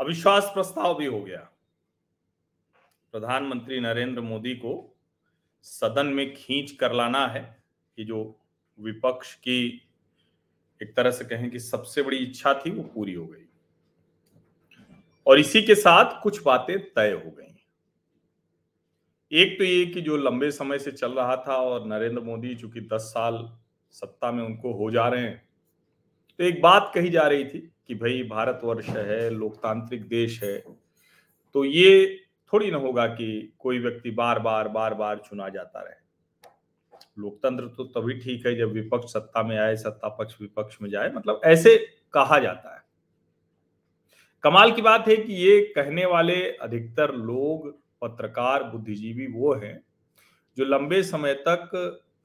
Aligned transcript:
अविश्वास 0.00 0.44
प्रस्ताव 0.44 0.94
भी 0.94 1.06
हो 1.06 1.22
गया। 1.22 1.48
प्रधानमंत्री 3.12 3.80
नरेंद्र 3.80 4.20
मोदी 4.20 4.54
को 4.54 4.98
सदन 5.62 6.06
में 6.06 6.34
खींच 6.34 6.70
कर 6.70 6.92
लाना 6.92 7.26
है 7.26 7.62
कि 7.96 8.04
जो 8.04 8.40
विपक्ष 8.80 9.34
की 9.34 9.87
एक 10.80 10.94
तरह 10.96 11.10
से 11.10 11.24
कहें 11.24 11.50
कि 11.50 11.58
सबसे 11.60 12.02
बड़ी 12.02 12.16
इच्छा 12.16 12.54
थी, 12.56 12.70
वो 12.70 12.82
पूरी 12.84 13.14
हो 13.14 13.26
गई। 13.26 13.44
और 15.26 15.38
इसी 15.40 15.62
के 15.62 15.74
साथ 15.74 16.20
कुछ 16.22 16.42
बातें 16.42 16.78
तय 16.80 17.10
हो 17.24 17.30
गई। 17.30 17.44
एक 19.32 19.58
तो 19.58 19.64
ये 19.64 19.84
कि 19.86 20.00
जो 20.00 20.16
लंबे 20.16 20.50
समय 20.50 20.78
से 20.78 20.90
चल 20.92 21.12
रहा 21.12 21.36
था 21.48 21.56
और 21.56 21.86
नरेंद्र 21.86 22.20
मोदी 22.22 22.54
चूँकि 22.54 22.80
10 22.92 23.10
साल 23.14 23.48
सत्ता 23.94 24.30
में 24.32 24.42
उनको 24.44 24.72
हो 24.74 24.90
जा 24.90 25.06
रहे 25.08 25.22
हैं 25.22 25.42
तो 26.38 26.44
एक 26.44 26.60
बात 26.62 26.90
कही 26.94 27.10
जा 27.10 27.22
रही 27.22 27.44
थी 27.44 27.58
कि 27.86 27.94
भाई 27.94 28.22
भारतवर्ष 28.22 28.88
है, 28.88 29.30
लोकतांत्रिक 29.30 30.08
देश 30.08 30.42
है 30.42 30.58
तो 31.54 31.64
ये 31.64 32.20
थोड़ी 32.52 32.70
ना 32.70 32.78
होगा 32.78 33.06
कि 33.06 33.52
कोई 33.58 33.78
व्यक्ति 33.78 34.10
बार 34.10 34.38
बार 34.38 34.68
बार 34.68 34.94
बार 34.94 35.18
चुना 35.18 35.48
जाता 35.48 35.80
रहे। 35.80 36.07
लोकतंत्र 37.18 37.66
तो 37.66 37.84
तभी 37.84 38.18
ठीक 38.20 38.46
है 38.46 38.54
जब 38.56 38.72
विपक्ष 38.72 39.12
सत्ता 39.12 39.42
में 39.42 39.56
आए, 39.58 39.76
सत्ता 39.76 40.08
पक्ष 40.08 40.40
विपक्ष 40.40 40.76
में 40.82 40.88
जाए 40.90 41.10
मतलब 41.10 41.40
ऐसे 41.44 41.76
कहा 42.14 42.38
जाता 42.38 42.74
है। 42.74 42.82
कमाल 44.44 44.72
की 44.72 44.82
बात 44.82 45.08
है 45.08 45.16
कि 45.16 45.32
ये 45.34 45.60
कहने 45.76 46.04
वाले 46.06 46.42
अधिकतर 46.52 47.14
लोग, 47.14 47.70
पत्रकार, 48.02 48.62
बुद्धिजीवी 48.62 49.26
वो 49.26 49.54
हैं, 49.54 49.80
जो 50.56 50.64
लंबे 50.64 51.02
समय 51.02 51.34
तक 51.48 51.70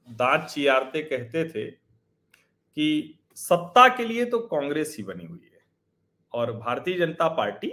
दांत 0.08 0.44
चियारते 0.44 1.02
कहते 1.02 1.48
थे 1.48 1.64
कि 1.66 3.18
सत्ता 3.36 3.88
के 3.88 4.04
लिए 4.04 4.24
तो 4.24 4.38
कांग्रेस 4.38 4.94
ही 4.98 5.04
बनी 5.04 5.24
हुई 5.24 5.50
है 5.52 5.60
और 6.32 6.52
भारतीय 6.52 6.96
जनता 6.96 7.28
पार्टी 7.28 7.72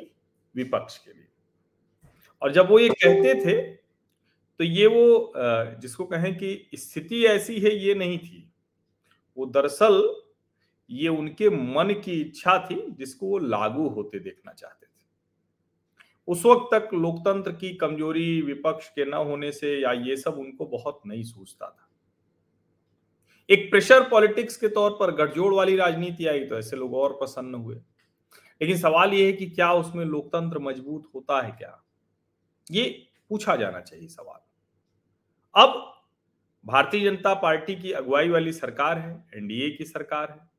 विपक्ष 0.55 0.97
के 0.97 1.11
लिए। 1.11 1.27
और 2.41 2.51
जब 2.51 2.69
वो 2.69 2.79
ये 2.79 2.89
कहते 2.89 3.33
थे 3.45 3.80
तो 4.61 4.65
ये 4.65 4.87
वो 4.87 5.33
जिसको 5.81 6.05
कहें 6.05 6.35
कि 6.37 6.69
स्थिति 6.75 7.23
ऐसी 7.25 7.59
है, 7.59 7.75
ये 7.75 7.93
नहीं 7.95 8.17
थी। 8.17 8.51
वो 9.37 9.45
दरअसल 9.45 9.95
ये 10.89 11.07
उनके 11.09 11.49
मन 11.49 11.93
की 12.05 12.19
इच्छा 12.21 12.57
थी, 12.65 12.75
जिसको 12.91 13.27
वो 13.27 13.37
लागू 13.37 13.87
होते 13.87 14.19
देखना 14.19 14.53
चाहते 14.53 14.85
थे। 14.85 15.05
उस 16.27 16.45
वक्त 16.45 16.69
तक 16.73 16.93
लोकतंत्र 16.93 17.51
की 17.51 17.73
कमज़ोरी 17.75 18.41
विपक्ष 18.41 18.89
के 18.89 19.05
न 19.05 19.13
होने 19.13 19.51
से 19.51 19.75
या 19.79 19.91
ये 19.91 20.17
सब 20.17 20.37
उनको 20.39 20.65
बहुत 20.65 21.01
नहीं 21.05 21.23
सूझता 21.23 21.65
था। 21.67 21.89
एक 23.49 23.69
प्रेशर 23.71 24.07
पॉलिटिक्स 24.09 24.57
के 24.57 24.67
तौर 24.67 24.91
पर 24.91 25.11
गठजोड़ 25.15 25.53
वाली 25.53 25.75
राजनीति 25.75 26.25
आई 26.25 26.45
तो 26.45 26.57
ऐसे 26.57 26.75
लोग 26.75 26.93
और 26.95 27.13
प्रसन्न 27.13 27.55
हुए। 27.55 27.75
लेकिन 27.75 28.77
सवाल 28.77 29.13
यह 29.13 29.25
है 29.25 29.33
कि 29.33 29.49
क्या 29.49 29.73
उसमें 29.73 30.05
लोकतंत्र 30.05 30.59
मज़बूत 30.59 31.09
होता 31.15 31.41
है 31.41 31.51
क्या? 31.51 31.81
ये 32.71 33.07
पूछा 33.29 33.55
जाना 33.55 33.79
चाहिए 33.79 34.07
सवाल। 34.07 34.39
अब 35.55 35.93
भारतीय 36.65 37.09
जनता 37.09 37.33
पार्टी 37.33 37.75
की 37.75 37.91
अगुवाई 37.91 38.29
वाली 38.29 38.53
सरकार 38.53 38.97
है, 38.97 39.27
एनडीए 39.35 39.69
की 39.69 39.85
सरकार 39.85 40.31
है। 40.31 40.49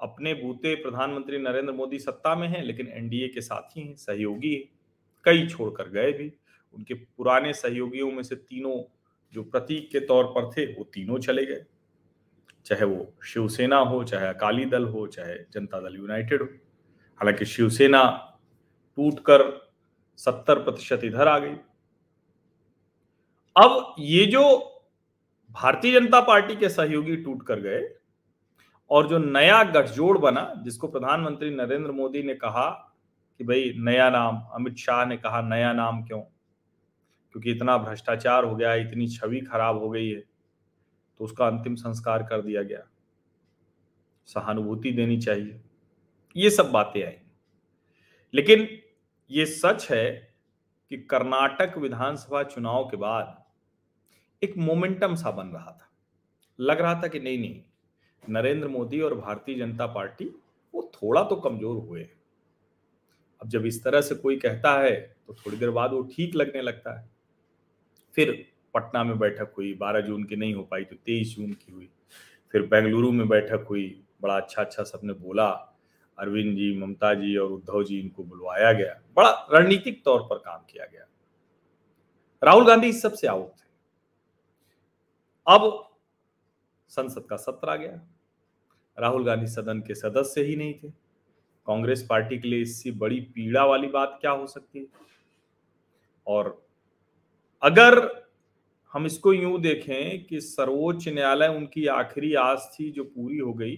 अपने 0.00 0.34
बूते 0.34 0.74
प्रधानमंत्री 0.74 1.38
नरेंद्र 1.38 1.72
मोदी 1.72 1.98
सत्ता 1.98 2.34
में 2.34 2.48
हैं, 2.48 2.62
लेकिन 2.62 2.88
एनडीए 2.88 3.28
के 3.28 3.40
साथी 3.40 3.80
हैं, 3.80 3.96
सहयोगी 3.96 4.54
है। 4.54 4.60
कई 5.24 5.46
छोड़कर 5.48 5.88
गए 5.88 6.12
भी। 6.12 6.32
उनके 6.74 6.94
पुराने 6.94 7.52
सहयोगियों 7.52 8.12
में 8.12 8.22
से 8.22 8.36
तीनों 8.36 8.94
जो 9.32 9.42
प्रतीक 9.42 9.90
के 9.90 10.00
तौर 10.00 10.24
पर 10.24 10.50
थे, 10.50 10.66
वो 10.66 10.84
तीनों 10.84 11.18
चले 11.18 11.46
गए। 11.46 11.64
चाहे 12.66 12.84
वो 12.84 13.14
शिवसेना 13.24 13.76
हो, 13.76 14.04
चाहे 14.04 14.26
अकाली 14.26 14.64
दल 14.64 14.84
हो, 14.84 15.06
चाहे 15.06 15.34
जनता 15.34 15.80
दल 15.80 15.96
यूनाइटेड 15.96 16.42
हो। 16.42 16.48
हालाँकि 17.16 17.44
शिवसेना 17.44 18.26
टूटकर 18.96 19.72
सत्तर 20.16 20.62
प्रतिशत 20.62 21.00
इधर 21.04 21.28
आ 21.28 21.38
गई। 21.38 21.54
अब 23.56 23.94
ये 23.98 24.26
जो 24.26 24.42
भारतीय 25.50 26.00
जनता 26.00 26.20
पार्टी 26.20 26.56
के 26.56 26.68
सहयोगी 26.68 27.16
टूट 27.16 27.46
कर 27.46 27.60
गए 27.60 27.94
और 28.90 29.08
जो 29.08 29.18
नया 29.18 29.62
गठजोड़ 29.64 30.18
बना, 30.18 30.54
जिसको 30.58 30.88
प्रधानमंत्री 30.88 31.50
नरेंद्र 31.50 31.92
मोदी 31.92 32.22
ने 32.22 32.34
कहा 32.34 32.96
कि 33.38 33.44
भाई 33.44 33.72
नया 33.76 34.10
नाम, 34.10 34.40
अमित 34.40 34.76
शाह 34.76 35.04
ने 35.04 35.16
कहा 35.16 35.42
नया 35.42 35.72
नाम 35.72 36.04
क्यों? 36.04 36.20
क्योंकि 37.32 37.50
इतना 37.50 37.76
भ्रष्टाचार 37.78 38.44
हो 38.44 38.56
गया, 38.56 38.74
इतनी 38.74 39.08
छवि 39.08 39.40
खराब 39.40 39.78
हो 39.78 39.90
गई 39.90 40.08
है 40.08 40.20
तो 40.20 41.24
उसका 41.24 41.46
अंतिम 41.46 41.74
संस्कार 41.74 42.22
कर 42.22 42.42
दिया 42.42 42.62
गया। 42.62 42.82
सहानुभूति 44.26 44.92
देनी 44.92 45.20
चाहिए। 45.20 45.60
ये 46.36 46.50
सब 46.50 46.70
बातें 46.70 47.06
आई। 47.06 47.18
लेकिन 48.34 48.68
ये 49.30 49.46
सच 49.46 49.90
है 49.90 50.34
कि 50.90 50.96
कर्नाटक 50.96 51.78
विधानसभा 51.78 52.42
चुनाव 52.42 52.84
के 52.84 52.96
बाद 52.96 53.39
एक 54.42 54.56
मोमेंटम 54.58 55.14
सा 55.14 55.30
बन 55.30 55.46
रहा 55.46 55.70
था। 55.70 55.88
लग 56.58 56.80
रहा 56.80 57.00
था 57.02 57.08
कि 57.08 57.20
नहीं 57.20 57.38
नहीं, 57.38 57.60
नरेंद्र 58.24 58.68
मोदी 58.68 59.00
और 59.00 59.14
भारतीय 59.14 59.54
जनता 59.56 59.86
पार्टी 59.86 60.24
वो 60.74 60.90
थोड़ा 60.94 61.22
तो 61.22 61.36
कमज़ोर 61.38 61.76
हुए 61.78 62.08
अब 63.40 63.48
जब 63.48 63.66
इस 63.66 63.82
तरह 63.84 64.00
से 64.00 64.14
कोई 64.14 64.36
कहता 64.36 64.72
है 64.80 64.94
तो 65.26 65.34
थोड़ी 65.36 65.56
देर 65.56 65.70
बाद 65.70 65.92
वो 65.92 66.02
ठीक 66.12 66.34
लगने 66.34 66.62
लगता 66.62 66.98
है। 66.98 67.08
फिर 68.16 68.32
पटना 68.74 69.04
में 69.04 69.18
बैठक 69.18 69.52
हुई, 69.56 69.72
बारह 69.74 70.00
जून 70.00 70.24
की 70.24 70.36
नहीं 70.36 70.54
हो 70.54 70.62
पाई 70.62 70.84
तो 70.84 70.96
तेईस 70.96 71.34
जून 71.36 71.52
की 71.52 71.72
हुई। 71.72 71.88
फिर 72.54 72.62
बेंगलुरु 72.62 73.12
में 73.12 73.28
बैठक 73.28 73.66
हुई, 73.70 74.02
बड़ा 74.22 74.36
अच्छा 74.36 74.62
अच्छा 74.62 74.82
सबने 74.82 75.12
बोला। 75.14 75.48
अरविंद 76.18 76.56
जी, 76.56 76.76
ममता 76.78 77.12
जी 77.14 77.36
और 77.36 77.52
उद्धव 77.52 77.84
जी 77.84 77.98
इनको 78.00 78.24
बुलवाया 78.24 78.72
गया। 78.72 79.00
बड़ा 79.16 79.30
रणनीतिक 79.52 80.04
तौर 80.04 80.22
पर 80.22 80.38
काम 80.38 80.64
किया 80.70 80.86
गया। 80.86 81.06
राहुल 82.42 82.66
गांधी 82.66 82.88
इस 82.88 83.02
सबसे 83.02 83.26
आउट 83.26 83.48
थे। 83.48 83.68
अब 85.50 85.88
संसद 86.90 87.24
का 87.30 87.36
सत्र 87.36 87.68
आ 87.68 87.76
गया। 87.76 88.00
राहुल 88.98 89.24
गांधी 89.24 89.46
सदन 89.46 89.80
के 89.80 89.94
सदस्य 89.94 90.42
ही 90.42 90.56
नहीं 90.56 90.74
थे। 90.74 90.88
कांग्रेस 91.66 92.06
पार्टी 92.10 92.38
के 92.38 92.48
लिए 92.48 92.62
इससे 92.62 92.90
बड़ी 92.90 93.20
पीड़ा 93.34 93.64
वाली 93.64 93.86
बात 93.86 94.18
क्या 94.20 94.30
हो 94.30 94.46
सकती 94.46 94.78
है? 94.78 94.86
और 96.26 96.62
अगर 97.62 97.98
हम 98.94 99.06
इसको 99.06 99.32
यूँ 99.32 99.60
देखें 99.60 100.24
कि 100.24 100.40
सर्वोच्च 100.40 101.08
न्यायालय 101.08 101.48
उनकी 101.48 101.86
आखिरी 101.86 102.34
आस 102.34 102.76
थी 102.80 102.90
जो 102.90 103.04
पूरी 103.04 103.38
हो 103.38 103.52
गई 103.52 103.76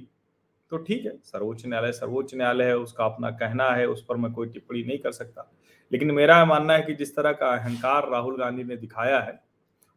तो 0.73 0.77
ठीक 0.77 1.05
है, 1.05 1.17
सर्वोच्च 1.25 1.65
न्यायालय 1.67 1.93
सर्वोच्च 1.93 2.35
न्यायालय 2.35 2.65
है, 2.65 2.77
उसका 2.77 3.05
अपना 3.05 3.31
कहना 3.31 3.71
है, 3.71 3.87
उस 3.87 4.05
पर 4.05 4.17
मैं 4.17 4.33
कोई 4.33 4.49
टिप्पणी 4.49 4.83
नहीं 4.83 4.99
कर 4.99 5.13
सकता। 5.13 5.51
लेकिन 5.93 6.11
मेरा 6.11 6.45
मानना 6.45 6.75
है 6.75 6.83
कि 6.83 6.95
जिस 6.95 7.15
तरह 7.17 7.33
का 7.33 7.47
अहंकार 7.49 8.09
राहुल 8.11 8.39
गांधी 8.39 8.65
ने 8.65 8.77
दिखाया 8.77 9.21
है 9.21 9.52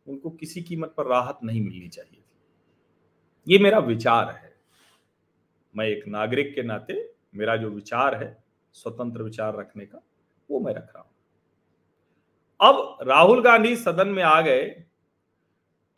उनको 0.07 0.29
किसी 0.29 0.61
कीमत 0.61 0.93
पर 0.97 1.07
राहत 1.07 1.39
नहीं 1.43 1.61
मिलनी 1.61 1.87
चाहिए 1.87 2.19
थी। 2.19 2.23
ये 3.47 3.59
मेरा 3.59 3.79
विचार 3.79 4.29
है। 4.31 4.53
मैं 5.75 5.85
एक 5.87 6.07
नागरिक 6.07 6.53
के 6.55 6.63
नाते 6.63 6.93
मेरा 7.35 7.55
जो 7.57 7.69
विचार 7.69 8.15
है, 8.15 8.37
स्वतंत्र 8.75 9.23
विचार 9.23 9.55
रखने 9.57 9.85
का, 9.85 10.01
वो 10.49 10.59
मैं 10.59 10.73
रख 10.73 10.91
रहा 10.95 10.99
हूँ। 10.99 11.11
अब 12.59 13.07
राहुल 13.07 13.41
गांधी 13.43 13.75
सदन 13.75 14.07
में 14.07 14.23
आ 14.23 14.39
गए 14.41 14.63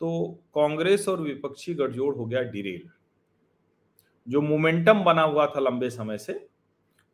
तो 0.01 0.27
कांग्रेस 0.55 1.07
और 1.09 1.21
विपक्षी 1.21 1.73
गठजोड़ 1.73 2.15
हो 2.15 2.25
गया 2.25 2.41
डिरेल। 2.43 2.89
जो 4.27 4.41
मोमेंटम 4.41 5.03
बना 5.03 5.21
हुआ 5.21 5.45
था 5.47 5.59
लंबे 5.59 5.89
समय 5.89 6.17
से, 6.17 6.47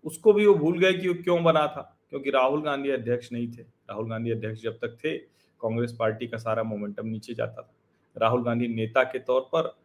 उसको 0.05 0.33
भी 0.33 0.45
वो 0.45 0.53
भूल 0.55 0.79
गए 0.79 0.93
कि 0.93 1.07
वो 1.07 1.13
क्यों 1.23 1.43
बना 1.43 1.65
था, 1.67 1.81
क्योंकि 2.09 2.29
राहुल 2.29 2.61
गांधी 2.61 2.89
अध्यक्ष 2.89 3.31
नहीं 3.31 3.47
थे। 3.47 3.61
राहुल 3.61 4.09
गांधी 4.09 4.31
अध्यक्ष 4.31 4.61
जब 4.61 4.77
तक 4.77 4.97
थे 5.03 5.17
कांग्रेस 5.63 5.95
पार्टी 5.99 6.27
का 6.27 6.37
सारा 6.37 6.63
मोमेंटम 6.63 7.07
नीचे 7.07 7.33
जाता 7.33 7.61
था। 7.61 7.73
राहुल 8.17 8.43
गांधी 8.43 8.67
नेता 8.67 9.03
के 9.03 9.19
तौर 9.19 9.41
पर 9.41 9.75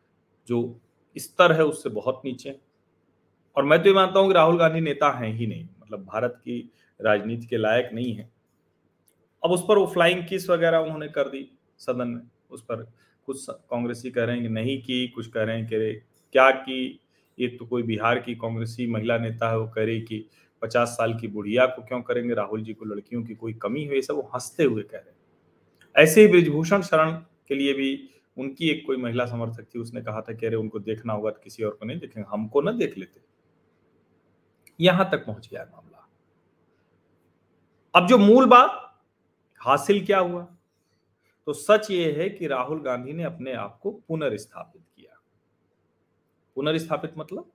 जो 0.49 0.81
स्तर 1.19 1.53
है 1.53 1.65
उससे 1.65 1.89
बहुत 1.89 2.23
नीचे। 2.25 2.59
और 3.57 3.65
मैं 3.65 3.83
तो 3.83 3.89
ये 3.89 3.95
मानता 3.95 4.19
हूँ 4.19 4.29
कि 4.29 4.35
राहुल 4.35 4.59
गांधी 4.59 4.81
नेता 4.81 5.11
हैं 5.11 5.33
ही 5.33 5.47
नहीं 5.47 5.69
मतलब 5.83 6.05
भारत 6.05 6.35
की 6.39 6.73
राजनीति 7.01 7.47
के 7.47 7.57
लायक 7.57 7.91
नहीं 7.93 8.13
है। 8.15 8.31
अब 9.45 9.51
उस 9.51 9.65
पर 9.69 9.79
वो 9.79 9.87
फ्लाइंग 9.87 10.27
किस 10.29 10.51
वगैरह 10.51 10.79
उन्होंने 10.79 11.09
कर 11.09 11.29
दी 11.29 11.51
सदन 11.79 12.09
में। 12.09 12.23
उस 12.51 12.63
पर 12.63 12.87
कुछ 13.27 13.47
कांग्रेसी 13.51 14.11
कह 14.11 14.25
रहे 14.25 14.35
हैं 14.35 14.45
कि 14.45 14.49
नहीं 14.49 14.83
की, 14.83 15.09
कुछ 15.09 15.27
कह 15.27 15.43
रहे 15.43 15.57
हैं 15.57 15.67
कि 15.67 16.03
क्या 16.33 16.51
की? 16.51 17.01
एक 17.39 17.59
तो 17.59 17.67
कोई 17.67 17.83
बिहार 17.83 18.19
की 18.19 18.35
कांग्रेसी 18.35 18.87
महिला 18.87 19.19
नेता 19.19 19.51
है, 19.51 19.59
वो 19.59 19.67
कह 19.69 19.85
रही 19.85 20.01
कि 20.01 20.29
पचास 20.63 20.89
साल 20.89 21.15
की 21.19 21.29
बुढ़िया 21.29 21.67
को 21.67 21.83
क्यों 21.83 22.03
करेंगे? 22.03 22.35
राहुल 22.35 22.63
जी 22.63 22.75
को 22.75 22.85
लड़कियों 22.85 23.23
की 23.23 23.35
कोई 23.35 23.53
कमी 23.53 23.85
है? 23.85 23.95
ये 23.95 24.03
सब 24.03 24.15
वो 24.15 24.31
हँसते 24.35 24.65
हुए 24.65 24.83
कह 24.83 24.99
रहे 24.99 25.11
हैं। 25.11 25.18
ऐसे 25.99 26.21
ही 26.21 26.29
ब्रिजभूषण 26.29 26.83
शरण 26.83 27.13
के 27.49 27.55
लिए 27.55 27.73
भी 27.73 28.11
उनकी 28.37 28.69
एक 28.71 28.87
कोई 28.87 28.97
महिला 28.97 29.25
समर्थक 29.27 29.67
थी, 29.75 29.79
उसने 29.79 30.01
कहा 30.03 30.21
था 30.21 30.33
कि 30.33 30.47
अरे 30.47 30.57
उनको 30.57 30.79
देखना 30.79 31.13
होगा 31.13 31.31
तो 31.31 31.41
किसी 31.45 31.63
और 31.63 31.71
को 31.71 31.87
नहीं 31.87 31.99
देखेंगे, 31.99 32.29
हमको 32.31 32.61
ना 32.61 32.73
देख 32.73 32.99
लेते। 32.99 33.21
यहाँ 34.81 35.09
तक 35.11 35.27
पहुँच 35.27 35.49
गया 35.49 35.65
मामला। 35.65 36.09
अब 37.95 38.07
जो 38.07 38.19
मूल 38.19 38.47
बात, 38.47 39.01
हासिल 39.61 40.05
क्या 40.07 40.19
हुआ? 40.19 40.43
तो 41.47 41.53
सच 41.53 41.91
ये 41.91 42.13
है 42.13 42.29
कि 42.29 42.47
राहुल 42.47 42.81
गांधी 42.81 43.13
ने 43.13 43.23
अपने 43.23 43.53
आप 43.53 43.79
को 43.83 43.91
पुनर्स्थापित 43.91 44.83
किया। 44.97 45.21
पुनर्स्थापित 46.57 47.13
मतलब 47.19 47.51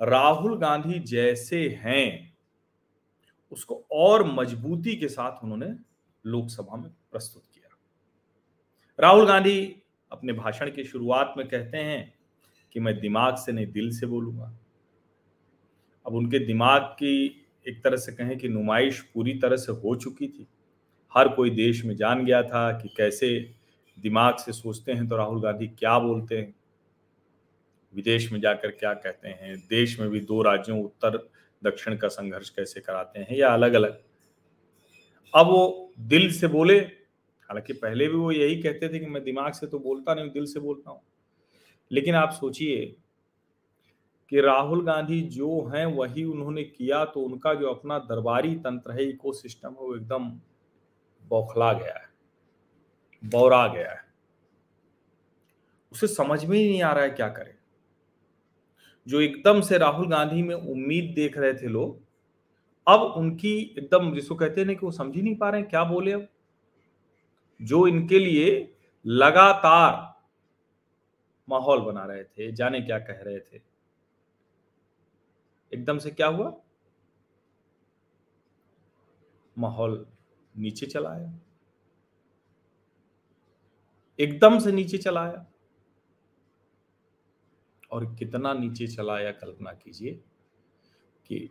राहुल 0.00 0.58
गांधी 0.58 0.98
जैसे 0.98 1.68
हैं, 1.82 2.36
उसको 3.52 3.84
और 3.92 4.24
मजबूती 4.34 4.96
के 4.96 5.08
साथ 5.08 5.44
उन्होंने 5.44 5.74
लोकसभा 6.24 6.76
में 6.76 6.90
प्रस्तुत 7.12 7.42
राहुल 9.00 9.26
गांधी 9.26 9.82
अपने 10.10 10.32
भाषण 10.32 10.70
की 10.70 10.84
शुरुआत 10.84 11.34
में 11.36 11.46
कहते 11.48 11.76
हैं 11.76 12.14
कि 12.72 12.80
मैं 12.80 13.00
दिमाग 13.00 13.36
से 13.36 13.52
नहीं, 13.52 13.66
दिल 13.66 13.90
से 13.90 14.06
बोलूँगा। 14.06 14.52
अब 16.06 16.14
उनके 16.14 16.38
दिमाग 16.38 16.82
की 16.82 17.46
एक 17.66 17.82
तरह 17.84 17.96
से 17.96 18.12
कहें 18.12 18.36
कि 18.38 18.48
नुमाइश 18.48 19.00
पूरी 19.14 19.34
तरह 19.34 19.56
से 19.56 19.72
हो 19.72 19.94
चुकी 19.96 20.28
थी। 20.28 20.46
हर 21.12 21.28
कोई 21.28 21.50
देश 21.50 21.84
में 21.84 21.96
जान 21.96 22.24
गया 22.24 22.42
था 22.42 22.70
कि 22.72 22.88
कैसे 22.88 23.54
दिमाग 23.98 24.36
से 24.36 24.52
सोचते 24.52 24.92
हैं 24.92 25.08
तो 25.08 25.16
राहुल 25.16 25.42
गांधी 25.42 25.68
क्या 25.68 25.98
बोलते 25.98 26.38
हैं। 26.38 26.54
विदेश 27.94 28.32
में 28.32 28.40
जाकर 28.40 28.70
क्या 28.70 28.94
कहते 28.94 29.28
हैं, 29.28 29.56
देश 29.70 30.00
में 30.00 30.08
भी 30.10 30.20
दो 30.20 30.42
राज्यों, 30.42 30.82
उत्तर, 30.84 31.18
दक्षिण 31.62 31.96
का 31.96 32.08
संघर्ष 32.08 32.50
कैसे 32.50 32.80
कराते 32.80 33.20
हैं, 33.20 33.36
या 33.36 33.48
अलग 33.48 33.72
अलग 33.72 34.00
अब 35.34 35.46
वो 35.46 35.92
दिल 36.00 36.32
से 36.32 36.46
बोले 36.46 36.99
हालाँकि 37.50 37.72
पहले 37.72 38.06
भी 38.08 38.14
वो 38.14 38.32
यही 38.32 38.56
कहते 38.62 38.88
थे 38.88 38.98
कि 38.98 39.06
मैं 39.06 39.22
दिमाग 39.24 39.52
से 39.52 39.66
तो 39.66 39.78
बोलता 39.78 40.14
नहीं 40.14 40.30
दिल 40.30 40.44
से 40.46 40.60
बोलता 40.60 40.90
हूँ। 40.90 41.00
लेकिन 41.90 42.14
आप 42.14 42.30
सोचिए 42.30 42.84
कि 44.32 44.40
राहुल 44.40 44.84
गांधी 44.86 45.20
जो 45.20 45.62
हैं, 45.66 45.84
वही 45.86 46.24
उन्होंने 46.24 46.64
किया 46.64 47.04
तो 47.04 47.20
उनका 47.20 47.54
जो 47.54 47.68
अपना 47.68 47.98
दरबारी 47.98 48.54
तंत्र 48.54 48.92
है, 48.92 49.08
इकोसिस्टम 49.08 49.68
है, 49.68 49.74
वो 49.74 49.96
एकदम 49.96 50.28
बौखला 51.24 51.72
गया 51.72 51.94
है, 51.94 52.08
बौरा 53.22 53.66
गया 53.66 53.90
है। 53.90 54.04
उसे 55.92 56.06
समझ 56.06 56.44
में 56.44 56.58
ही 56.58 56.68
नहीं 56.68 56.82
आ 56.82 56.92
रहा 56.92 57.04
है 57.04 57.10
क्या 57.10 57.28
करे। 57.28 57.54
जो 59.06 59.20
एकदम 59.20 59.60
से 59.60 59.78
राहुल 59.78 60.08
गांधी 60.08 60.42
में 60.42 60.54
उम्मीद 60.54 61.12
देख 61.14 61.38
रहे 61.38 61.54
थे 61.54 61.68
लोग, 61.68 62.00
अब 62.86 63.00
उनकी 63.00 63.58
एकदम 63.78 64.14
जिसको 64.14 64.34
कहते 64.34 64.60
हैं 64.60 64.76
कि 64.76 64.86
वो 64.86 64.92
समझ 64.92 65.16
ही 65.16 65.22
नहीं 65.22 65.36
पा 65.36 65.50
रहे 65.50 65.60
हैं, 65.60 65.70
क्या 65.70 65.84
बोले 65.84 66.12
अब? 66.12 66.28
जो 67.62 67.86
इनके 67.86 68.18
लिए 68.18 68.74
लगातार 69.06 70.10
माहौल 71.48 71.80
बना 71.80 72.04
रहे 72.04 72.24
थे, 72.24 72.52
जाने 72.52 72.80
क्या 72.80 72.98
कह 72.98 73.20
रहे 73.22 73.40
थे। 73.40 73.60
एकदम 75.74 75.98
से 75.98 76.10
क्या 76.10 76.26
हुआ? 76.26 76.60
माहौल 79.58 80.06
नीचे 80.56 80.86
चला 80.86 81.10
आया। 81.10 81.38
एकदम 84.20 84.58
से 84.58 84.72
नीचे 84.72 84.98
चला 84.98 85.22
आया। 85.22 85.46
और 87.90 88.14
कितना 88.14 88.52
नीचे 88.52 88.86
चला 88.86 89.14
आया, 89.14 89.32
कल्पना 89.32 89.72
कीजिए 89.72 90.14
कि 91.26 91.50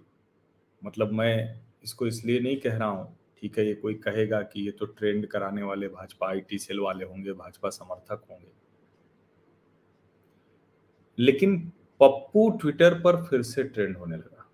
मतलब 0.85 1.11
मैं 1.11 1.61
इसको 1.83 2.07
इसलिए 2.07 2.39
नहीं 2.39 2.57
कह 2.57 2.77
रहा 2.77 2.89
हूँ 2.89 3.18
ठीक 3.41 3.57
है, 3.59 3.65
ये 3.67 3.73
कोई 3.73 3.93
कहेगा 3.95 4.41
कि 4.41 4.61
ये 4.61 4.71
तो 4.71 4.85
ट्रेंड 4.85 5.27
कराने 5.27 5.63
वाले 5.63 5.87
भाजपा, 5.87 6.27
आईटी 6.29 6.57
सेल 6.57 6.79
वाले 6.79 7.05
होंगे, 7.05 7.31
भाजपा 7.31 7.69
समर्थक 7.69 8.23
होंगे। 8.31 8.51
लेकिन 11.17 11.59
पप्पू 11.99 12.49
ट्विटर 12.51 12.99
पर 13.01 13.23
फिर 13.23 13.41
से 13.41 13.63
ट्रेंड 13.63 13.97
होने 13.97 14.17
लगा। 14.17 14.45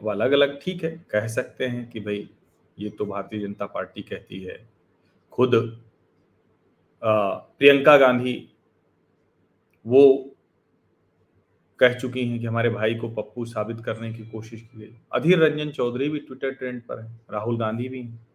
अब 0.00 0.08
अलग 0.10 0.32
अलग 0.32 0.58
ठीक 0.62 0.84
है, 0.84 0.90
कह 1.10 1.26
सकते 1.28 1.66
हैं 1.66 1.88
कि 1.90 2.00
भाई, 2.00 2.28
ये 2.78 2.90
तो 2.90 3.06
भारतीय 3.06 3.40
जनता 3.40 3.66
पार्टी 3.66 4.02
कहती 4.02 4.40
है। 4.40 4.58
खुद 5.32 5.50
प्रियंका 7.02 7.96
गांधी, 7.96 8.48
वो 9.86 10.31
कह 11.82 11.94
चुकी 11.94 12.26
हैं 12.28 12.38
कि 12.40 12.46
हमारे 12.46 12.68
भाई 12.70 12.94
को 12.94 13.08
पप्पू 13.08 13.44
साबित 13.44 13.80
करने 13.80 14.12
की 14.12 14.26
कोशिश 14.26 14.60
की 14.62 14.78
गई। 14.78 14.96
अधीर 15.12 15.38
रंजन 15.38 15.70
चौधरी 15.70 16.08
भी 16.08 16.18
ट्विटर 16.18 16.50
ट्रेंड 16.50 16.82
पर 16.82 17.00
है, 17.00 17.20
राहुल 17.30 17.58
गांधी 17.58 17.88
भी 17.88 18.02
हैं। 18.02 18.26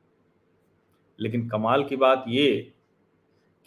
लेकिन 1.20 1.48
कमाल 1.50 1.84
की 1.84 1.96
बात 1.96 2.24
ये 2.28 2.74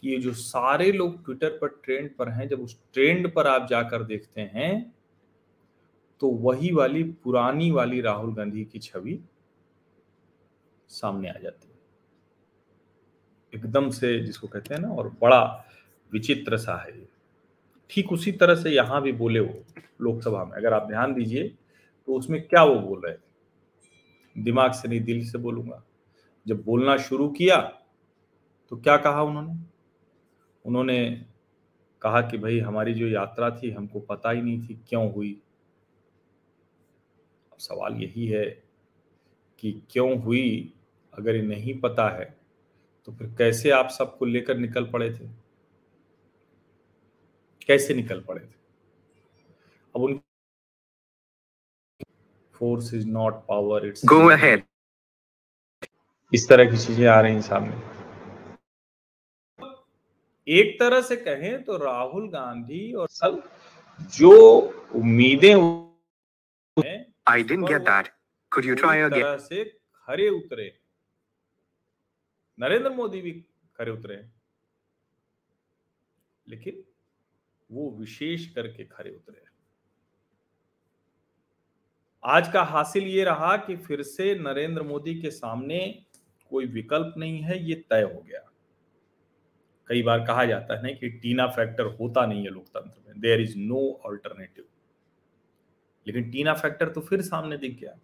कि 0.03 0.09
ये 0.09 0.17
जो 0.17 0.33
सारे 0.33 0.91
लोग 0.91 1.23
ट्विटर 1.25 1.57
पर 1.57 1.67
ट्रेंड 1.85 2.09
पर 2.15 2.29
हैं, 2.29 2.47
जब 2.47 2.61
उस 2.61 2.77
ट्रेंड 2.93 3.33
पर 3.33 3.47
आप 3.47 3.67
जाकर 3.69 4.03
देखते 4.03 4.41
हैं 4.41 4.93
तो 6.21 6.29
वही 6.29 6.71
वाली 6.71 7.03
पुरानी 7.03 7.71
वाली 7.71 8.01
राहुल 8.01 8.33
गांधी 8.35 8.63
की 8.65 8.79
छवि 8.79 9.19
सामने 10.89 11.29
आ 11.29 11.33
जाती 11.33 11.67
है। 11.67 11.79
एकदम 13.53 13.89
से 13.89 14.19
जिसको 14.19 14.47
कहते 14.47 14.73
हैं 14.73 14.81
ना, 14.81 14.89
और 14.89 15.09
बड़ा 15.21 15.43
विचित्र 16.11 16.57
सा 16.57 16.75
है 16.77 16.97
ये। 16.99 17.07
ठीक 17.91 18.11
उसी 18.13 18.31
तरह 18.31 18.55
से 18.55 18.69
यहाँ 18.69 19.01
भी 19.01 19.11
बोले 19.13 19.39
वो 19.39 19.63
लोकसभा 20.01 20.43
में। 20.45 20.51
अगर 20.53 20.73
आप 20.73 20.87
ध्यान 20.87 21.13
दीजिए 21.13 21.47
तो 22.07 22.13
उसमें 22.13 22.41
क्या 22.41 22.63
वो 22.63 22.75
बोल 22.79 23.01
रहे 23.05 23.13
थे? 23.13 23.29
दिमाग 24.35 24.71
से 24.73 24.87
नहीं, 24.87 25.01
दिल 25.01 25.25
से 25.25 25.37
बोलूँगा। 25.37 25.83
जब 26.45 26.63
बोलना 26.63 26.97
शुरू 26.99 27.27
किया 27.29 27.57
तो 28.71 28.77
क्या 28.77 28.97
कहा 28.97 29.21
उन्होंने? 29.23 29.53
उन्होंने 30.65 31.25
कहा 32.01 32.21
कि 32.21 32.37
भाई, 32.37 32.59
हमारी 32.59 32.93
जो 32.93 33.07
यात्रा 33.07 33.49
थी, 33.51 33.69
हमको 33.71 33.99
पता 34.01 34.31
ही 34.31 34.41
नहीं 34.41 34.59
थी 34.61 34.79
क्यों 34.89 35.11
हुई। 35.13 35.31
अब 37.51 37.57
सवाल 37.59 37.95
यही 37.95 38.27
है 38.27 38.45
कि 39.59 39.71
क्यों 39.91 40.17
हुई? 40.21 40.73
अगर 41.13 41.35
ये 41.35 41.41
नहीं 41.41 41.79
पता 41.79 42.09
है 42.09 42.25
तो 43.07 43.11
फिर 43.11 43.27
कैसे 43.37 43.69
आप 43.71 43.89
सबको 43.89 44.25
लेकर 44.25 44.57
निकल 44.57 44.85
पड़े 44.85 45.09
थे? 45.11 45.27
कैसे 47.67 47.93
निकल 47.93 48.21
पड़े 48.21 48.41
थे? 48.41 48.53
अब 49.95 50.01
उन 50.01 50.19
force 52.55 52.93
is 52.93 53.07
not 53.07 53.33
power 53.47 53.87
it's 53.87 54.05
go 54.05 54.19
ahead 54.31 54.63
इस 56.33 56.47
तरह 56.49 56.71
की 56.71 56.77
चीज़ें 56.77 57.07
आ 57.07 57.19
रही 57.21 57.33
हैं 57.33 57.41
सामने। 57.41 57.75
एक 60.47 60.79
तरह 60.79 61.01
से 61.01 61.15
कहें 61.15 61.63
तो 61.63 61.77
राहुल 61.77 62.29
गांधी 62.29 62.91
और 62.93 63.07
सब 63.09 63.43
जो 64.17 64.33
उम्मीदें 64.95 65.55
I 67.29 67.41
didn't 67.43 67.67
get 67.69 67.83
that. 67.85 68.07
Could 68.51 68.65
you 68.65 68.75
try 68.75 68.95
again? 69.07 69.39
से 69.39 69.63
खरे 70.07 70.27
उतरे। 70.29 70.65
नरेंद्र 72.59 72.89
मोदी 72.89 73.21
भी 73.21 73.31
खरे 73.77 73.91
उतरे। 73.91 74.15
लेकिन 76.47 76.83
वो 77.71 77.89
विशेष 77.99 78.45
करके 78.47 78.83
खरे 78.83 79.11
उतरे 79.11 79.39
आज 82.23 82.51
का 82.51 82.61
हासिल 82.63 83.03
ये 83.03 83.23
रहा 83.23 83.55
कि 83.57 83.75
फिर 83.75 84.01
से 84.03 84.33
नरेंद्र 84.35 84.83
मोदी 84.83 85.13
के 85.21 85.31
सामने 85.31 85.79
कोई 86.51 86.65
विकल्प 86.65 87.13
नहीं 87.17 87.39
है, 87.41 87.57
ये 87.63 87.75
तय 87.89 88.01
हो 88.01 88.21
गया। 88.21 88.39
कई 89.87 90.03
बार 90.03 90.25
कहा 90.25 90.45
जाता 90.45 90.79
है 90.85 90.93
कि 90.93 91.09
टीना 91.09 91.47
फैक्टर 91.47 91.85
होता 91.99 92.25
नहीं 92.25 92.43
है 92.43 92.49
लोकतंत्र 92.49 93.01
में 93.07 93.19
देयर 93.19 93.41
इज़ 93.41 93.57
नो 93.57 94.01
ऑल्टरनेटिव 94.05 94.65
लेकिन 96.07 96.29
टीना 96.31 96.53
फैक्टर 96.53 96.89
तो 96.89 97.01
फिर 97.01 97.21
सामने 97.21 97.57
दिख 97.57 97.79
गया। 97.79 97.97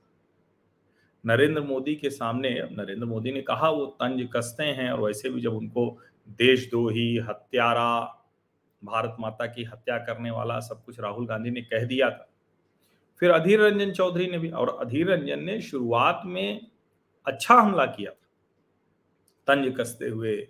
नरेंद्र 1.24 1.62
मोदी 1.62 1.96
के 1.96 2.10
सामने 2.10 2.50
नरेंद्र 2.72 3.06
मोदी 3.06 3.32
ने 3.32 3.42
कहा, 3.42 3.70
वो 3.70 3.86
तंज 3.86 4.28
कसते 4.36 4.64
हैं 4.64 4.92
और 4.92 5.00
वैसे 5.00 5.30
भी 5.30 5.42
जब 5.42 5.54
उनको 5.54 5.90
देशद्रोही, 6.30 7.18
हत्यारा 7.20 8.17
भारत 8.84 9.16
माता 9.20 9.46
की 9.46 9.64
हत्या 9.64 9.98
करने 9.98 10.32
वाला 10.32 10.60
सब 10.60 10.84
कुछ 10.86 11.00
राहुल 11.00 11.28
गांधी 11.28 11.52
ने 11.52 11.62
कह 11.62 11.86
दिया 11.86 12.10
था। 12.10 12.30
फिर 13.20 13.32
अधीर 13.32 13.62
रंजन 13.62 13.92
चौधरी 13.92 14.28
ने 14.28 14.38
भी 14.38 14.50
और 14.50 14.78
अधीर 14.82 15.12
रंजन 15.12 15.40
ने 15.40 15.62
शुरुआत 15.62 16.22
में 16.26 16.68
अच्छा 17.26 17.56
हमला 17.56 17.86
किया 17.86 18.12
था। 18.12 18.28
तंज 19.48 19.76
कसते 19.78 20.08
हुए 20.10 20.48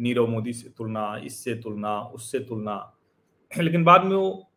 नीरव 0.00 0.26
मोदी 0.26 0.52
से 0.52 0.68
तुलना, 0.68 1.20
इससे 1.24 1.54
तुलना, 1.54 2.00
उससे 2.00 2.38
तुलना। 2.38 2.96
लेकिन 3.58 3.84
बाद 3.84 4.04
में 4.04 4.16
वो 4.16 4.50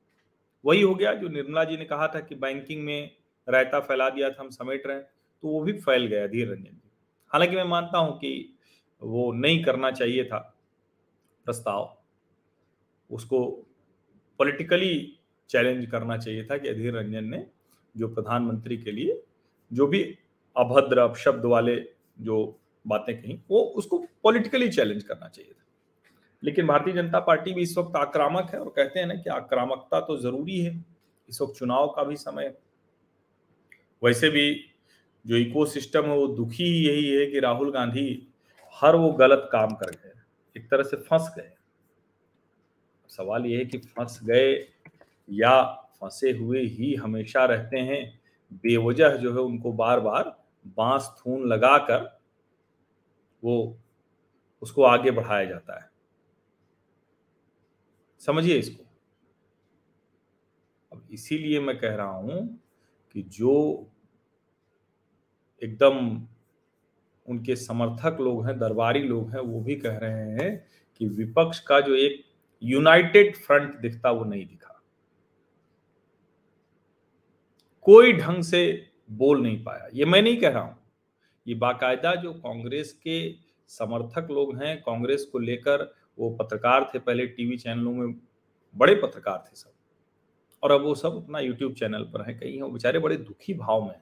वही 0.65 0.81
हो 0.81 0.95
गया 0.95 1.13
जो 1.13 1.29
निर्मला 1.29 1.63
जी 1.63 1.77
ने 1.77 1.85
कहा 1.85 2.07
था 2.07 2.19
कि 2.19 2.35
बैंकिंग 2.35 2.83
में 2.85 3.11
रायता 3.49 3.79
फैला 3.79 4.09
दिया 4.09 4.29
था, 4.29 4.41
हम 4.41 4.49
समेट 4.49 4.87
रहे 4.87 4.97
हैं 4.97 5.05
तो 5.43 5.47
वो 5.47 5.61
भी 5.63 5.73
फैल 5.73 6.05
गया 6.05 6.23
अधीर 6.23 6.47
रंजन 6.47 6.63
जी। 6.63 6.91
हालाँकि 7.29 7.55
मैं 7.55 7.63
मानता 7.63 7.97
हूँ 7.97 8.17
कि 8.17 8.57
वो 9.01 9.31
नहीं 9.33 9.63
करना 9.63 9.91
चाहिए 9.91 10.23
था 10.23 10.37
प्रस्ताव। 11.45 12.00
उसको 13.11 13.45
पॉलिटिकली 14.39 15.17
चैलेंज 15.49 15.85
करना 15.85 16.17
चाहिए 16.17 16.45
था 16.45 16.57
कि 16.57 16.67
अधीर 16.67 16.93
रंजन 16.93 17.25
ने 17.25 17.45
जो 17.95 18.07
प्रधानमंत्री 18.07 18.77
के 18.77 18.91
लिए 18.91 19.21
जो 19.71 19.87
भी 19.87 20.03
अभद्र, 20.55 20.99
अपशब्द 20.99 21.45
वाले 21.45 21.75
जो 22.21 22.59
बातें 22.85 23.21
कही, 23.21 23.39
वो 23.49 23.59
उसको 23.59 23.97
पॉलिटिकली 24.23 24.69
चैलेंज 24.69 25.03
करना 25.03 25.27
चाहिए 25.27 25.51
था। 25.51 25.65
लेकिन 26.43 26.67
भारतीय 26.67 26.93
जनता 26.93 27.19
पार्टी 27.19 27.53
भी 27.53 27.61
इस 27.61 27.77
वक्त 27.77 27.95
आक्रामक 27.95 28.49
है 28.53 28.59
और 28.59 28.69
कहते 28.69 28.99
हैं 28.99 29.07
ना 29.07 29.15
कि 29.15 29.29
आक्रामकता 29.29 29.99
तो 30.01 30.17
ज़रूरी 30.17 30.59
है, 30.59 30.73
इस 31.29 31.41
वक्त 31.41 31.53
चुनाव 31.55 31.87
का 31.87 32.03
भी 32.03 32.15
समय 32.15 32.53
वैसे 34.01 34.29
भी 34.29 34.65
जो 35.25 35.35
इकोसिस्टम 35.35 36.05
है, 36.05 36.15
वो 36.17 36.27
दुखी 36.27 36.63
ही 36.63 36.85
यही 36.87 37.09
है 37.11 37.25
कि 37.25 37.39
राहुल 37.39 37.71
गांधी 37.71 38.27
हर 38.73 38.95
वो 38.95 39.11
गलत 39.13 39.49
काम 39.51 39.73
कर 39.75 39.91
गए 39.91 40.13
एक 40.55 40.69
तरह 40.71 40.83
से 40.83 40.97
फंस 40.97 41.31
गए 41.37 41.51
सवाल 43.17 43.45
ये 43.45 43.57
है 43.57 43.65
कि 43.65 43.77
फंस 43.77 44.19
गए 44.23 44.67
या 45.29 45.63
फंसे 46.01 46.31
हुए 46.31 46.61
ही 46.61 46.95
हमेशा 46.95 47.45
रहते 47.45 47.77
हैं, 47.77 48.19
बेवजह 48.53 49.09
जो 49.09 49.33
है 49.33 49.39
उनको 49.39 49.73
बार 49.73 49.99
बार 49.99 50.43
बाँस 50.77 51.15
थून 51.19 51.47
लगाकर 51.47 52.21
वो, 53.43 53.77
उसको 54.61 54.83
आगे 54.83 55.11
बढ़ाया 55.11 55.45
जाता 55.45 55.83
है। 55.83 55.89
समझिए 58.19 58.57
इसको। 58.57 58.83
अब 60.91 61.07
इसीलिए 61.11 61.59
मैं 61.59 61.79
कह 61.79 61.95
रहा 61.95 62.11
हूँ 62.11 62.59
कि 63.13 63.21
जो 63.21 63.87
एकदम 65.63 66.27
उनके 67.27 67.55
समर्थक 67.55 68.17
लोग 68.21 68.47
हैं, 68.47 68.59
दरबारी 68.59 69.03
लोग 69.03 69.29
हैं, 69.31 69.39
वो 69.39 69.61
भी 69.61 69.75
कह 69.75 69.97
रहे 69.97 70.29
हैं 70.31 70.67
कि 70.95 71.05
विपक्ष 71.07 71.59
का 71.59 71.79
जो 71.79 71.95
एक 71.95 72.30
यूनाइटेड 72.63 73.35
फ्रंट 73.35 73.75
दिखता 73.75 74.11
वो 74.11 74.23
नहीं 74.23 74.45
दिखा। 74.45 74.81
कोई 77.81 78.13
ढंग 78.13 78.43
से 78.43 78.87
बोल 79.11 79.41
नहीं 79.41 79.63
पाया। 79.63 79.87
ये 79.93 80.05
मैं 80.05 80.21
नहीं 80.21 80.37
कह 80.37 80.49
रहा 80.49 80.63
हूँ। 80.63 80.77
ये 81.47 81.55
बाकायदा 81.55 82.15
जो 82.15 82.33
कांग्रेस 82.33 82.91
के 82.93 83.35
समर्थक 83.67 84.27
लोग 84.31 84.55
हैं, 84.55 84.81
कांग्रेस 84.81 85.25
को 85.31 85.39
लेकर 85.39 85.93
वो 86.19 86.29
पत्रकार 86.29 86.91
थे 86.95 86.99
पहले, 86.99 87.27
टीवी 87.27 87.57
चैनलों 87.57 87.93
में 87.93 88.13
बड़े 88.75 88.95
पत्रकार 88.95 89.43
थे 89.47 89.55
सब। 89.55 89.71
और 90.63 90.71
अब 90.71 90.81
वो 90.81 90.95
सब 90.95 91.23
अपना 91.23 91.39
यूट्यूब 91.39 91.73
चैनल 91.73 92.03
पर 92.03 92.21
हैं, 92.21 92.39
कहीं 92.39 92.61
वो 92.61 92.69
बेचारे 92.69 92.99
बड़े 92.99 93.17
दुखी 93.17 93.53
भाव 93.53 93.87
में 93.87 93.95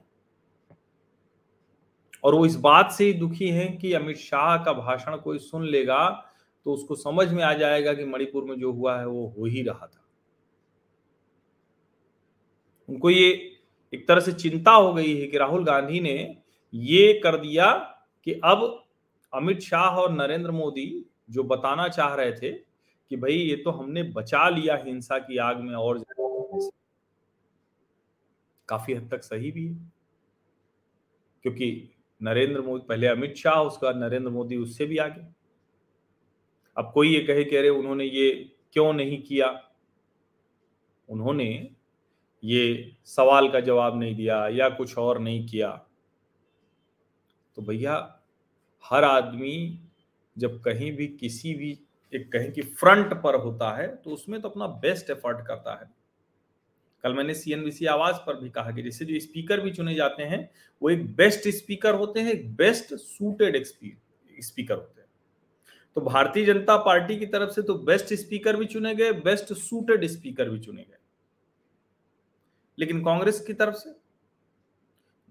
और 2.24 2.34
वो 2.34 2.46
इस 2.46 2.56
बात 2.56 2.92
से 2.92 3.04
ही 3.04 3.12
दुखी 3.12 3.48
हैं 3.48 3.78
कि 3.78 3.92
अमित 3.92 4.16
शाह 4.16 4.64
का 4.64 4.72
भाषण 4.72 5.16
कोई 5.16 5.38
सुन 5.38 5.64
लेगा 5.64 6.29
तो 6.64 6.72
उसको 6.72 6.94
समझ 6.94 7.32
में 7.32 7.42
आ 7.44 7.54
जाएगा 7.54 7.94
कि 7.94 8.04
मणिपुर 8.04 8.44
में 8.44 8.60
जो 8.60 8.72
हुआ 8.72 8.98
है, 8.98 9.06
वो 9.06 9.34
हो 9.38 9.44
ही 9.44 9.62
रहा 9.62 9.86
था। 9.86 10.04
उनको 12.88 13.10
ये 13.10 13.56
एक 13.94 14.08
तरह 14.08 14.20
से 14.20 14.32
चिंता 14.32 14.70
हो 14.70 14.94
गई 14.94 15.20
है 15.20 15.26
कि 15.26 15.38
राहुल 15.38 15.64
गांधी 15.64 16.00
ने 16.00 16.36
ये 16.74 17.20
कर 17.24 17.36
दिया 17.36 17.72
कि 18.24 18.32
अब 18.32 18.84
अमित 19.34 19.60
शाह 19.60 19.96
और 19.96 20.12
नरेंद्र 20.12 20.50
मोदी 20.50 21.04
जो 21.30 21.42
बताना 21.42 21.88
चाह 21.88 22.14
रहे 22.14 22.32
थे 22.32 22.52
कि 23.10 23.16
भाई 23.16 23.32
ये 23.32 23.56
तो 23.56 23.70
हमने 23.70 24.02
बचा 24.02 24.48
लिया 24.48 24.76
हिंसा 24.76 25.18
की 25.18 25.36
आग 25.36 25.60
में 25.60 25.74
और 25.74 26.04
काफ़ी 28.68 28.94
हद 28.94 29.08
तक 29.10 29.22
सही 29.22 29.50
भी 29.52 29.66
है। 29.66 29.92
क्योंकि 31.42 31.90
नरेंद्र 32.22 32.60
मोदी, 32.60 32.84
पहले 32.88 33.06
अमित 33.06 33.36
शाह, 33.36 33.62
उसके 33.62 34.00
नरेंद्र 34.00 34.30
मोदी, 34.30 34.56
उससे 34.56 34.86
भी 34.86 34.96
आगे। 34.96 35.39
अब 36.76 36.90
कोई 36.94 37.14
ये 37.14 37.20
कहे 37.20 37.44
कि 37.44 37.56
अरे 37.56 37.68
उन्होंने 37.68 38.04
ये 38.04 38.30
क्यों 38.72 38.92
नहीं 38.92 39.22
किया? 39.22 39.48
उन्होंने 41.08 41.70
ये 42.44 42.96
सवाल 43.04 43.48
का 43.48 43.60
जवाब 43.60 43.98
नहीं 44.00 44.14
दिया 44.14 44.46
या 44.48 44.68
कुछ 44.68 44.96
और 44.98 45.18
नहीं 45.18 45.46
किया। 45.46 45.70
तो 47.56 47.62
भैया, 47.62 47.94
हर 48.84 49.04
आदमी 49.04 49.80
जब 50.36 50.60
कहीं 50.62 50.92
भी 50.92 51.06
किसी 51.06 51.54
भी 51.54 51.78
एक 52.12 52.30
कहीं 52.32 52.50
की 52.52 52.62
फ्रंट 52.62 53.12
पर 53.22 53.34
होता 53.34 53.70
है 53.76 53.86
तो 53.96 54.10
उसमें 54.10 54.40
तो 54.42 54.48
अपना 54.48 54.66
बेस्ट 54.66 55.10
एफर्ट 55.10 55.46
करता 55.46 55.74
है। 55.80 55.90
कल 57.04 57.14
मैंने 57.14 57.34
सीएनबीसी 57.34 57.86
आवाज़ 57.86 58.16
पर 58.16 58.40
भी 58.40 58.50
कहा 58.50 58.70
कि 58.70 58.82
जैसे 58.82 59.04
जो 59.04 59.18
स्पीकर 59.20 59.60
भी 59.60 59.70
चुने 59.70 59.94
जाते 59.94 60.22
हैं, 60.22 60.50
वो 60.82 60.90
एक 60.90 61.06
बेस्ट 61.16 61.48
स्पीकर 61.48 61.94
होते 61.94 62.20
हैं, 62.20 62.32
एक 62.32 62.54
बेस्ट 62.56 62.94
सूटेड 62.94 63.62
स्पीकर 63.64 64.74
होते 64.74 64.99
हैं। 64.99 64.99
तो 65.94 66.00
भारतीय 66.00 66.44
जनता 66.44 66.76
पार्टी 66.76 67.16
की 67.16 67.26
तरफ़ 67.26 67.50
से 67.50 67.62
तो 67.62 67.74
बेस्ट 67.74 68.14
स्पीकर 68.14 68.56
भी 68.56 68.66
चुने 68.66 68.94
गए 68.94 69.12
बेस्ट 69.12 69.52
सूटेड 69.52 70.06
स्पीकर 70.06 70.50
भी 70.50 70.60
चुने 70.60 70.82
गए। 70.82 70.98
लेकिन 72.78 73.04
कांग्रेस 73.04 73.40
की 73.40 73.52
तरफ़ 73.52 73.74
से? 73.74 73.96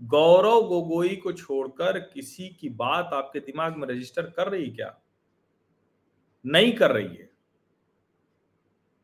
गौरव 0.03 0.61
गोगोई 0.61 1.15
को 1.15 1.31
छोड़कर 1.31 1.99
किसी 1.99 2.49
की 2.49 2.69
बात 2.69 3.09
आपके 3.13 3.39
दिमाग 3.39 3.77
में 3.77 3.87
रजिस्टर 3.87 4.23
कर 4.23 4.47
रही 4.47 4.69
क्या? 4.69 4.99
नहीं 6.45 6.73
कर 6.73 6.91
रही 6.91 7.15
है। 7.15 7.29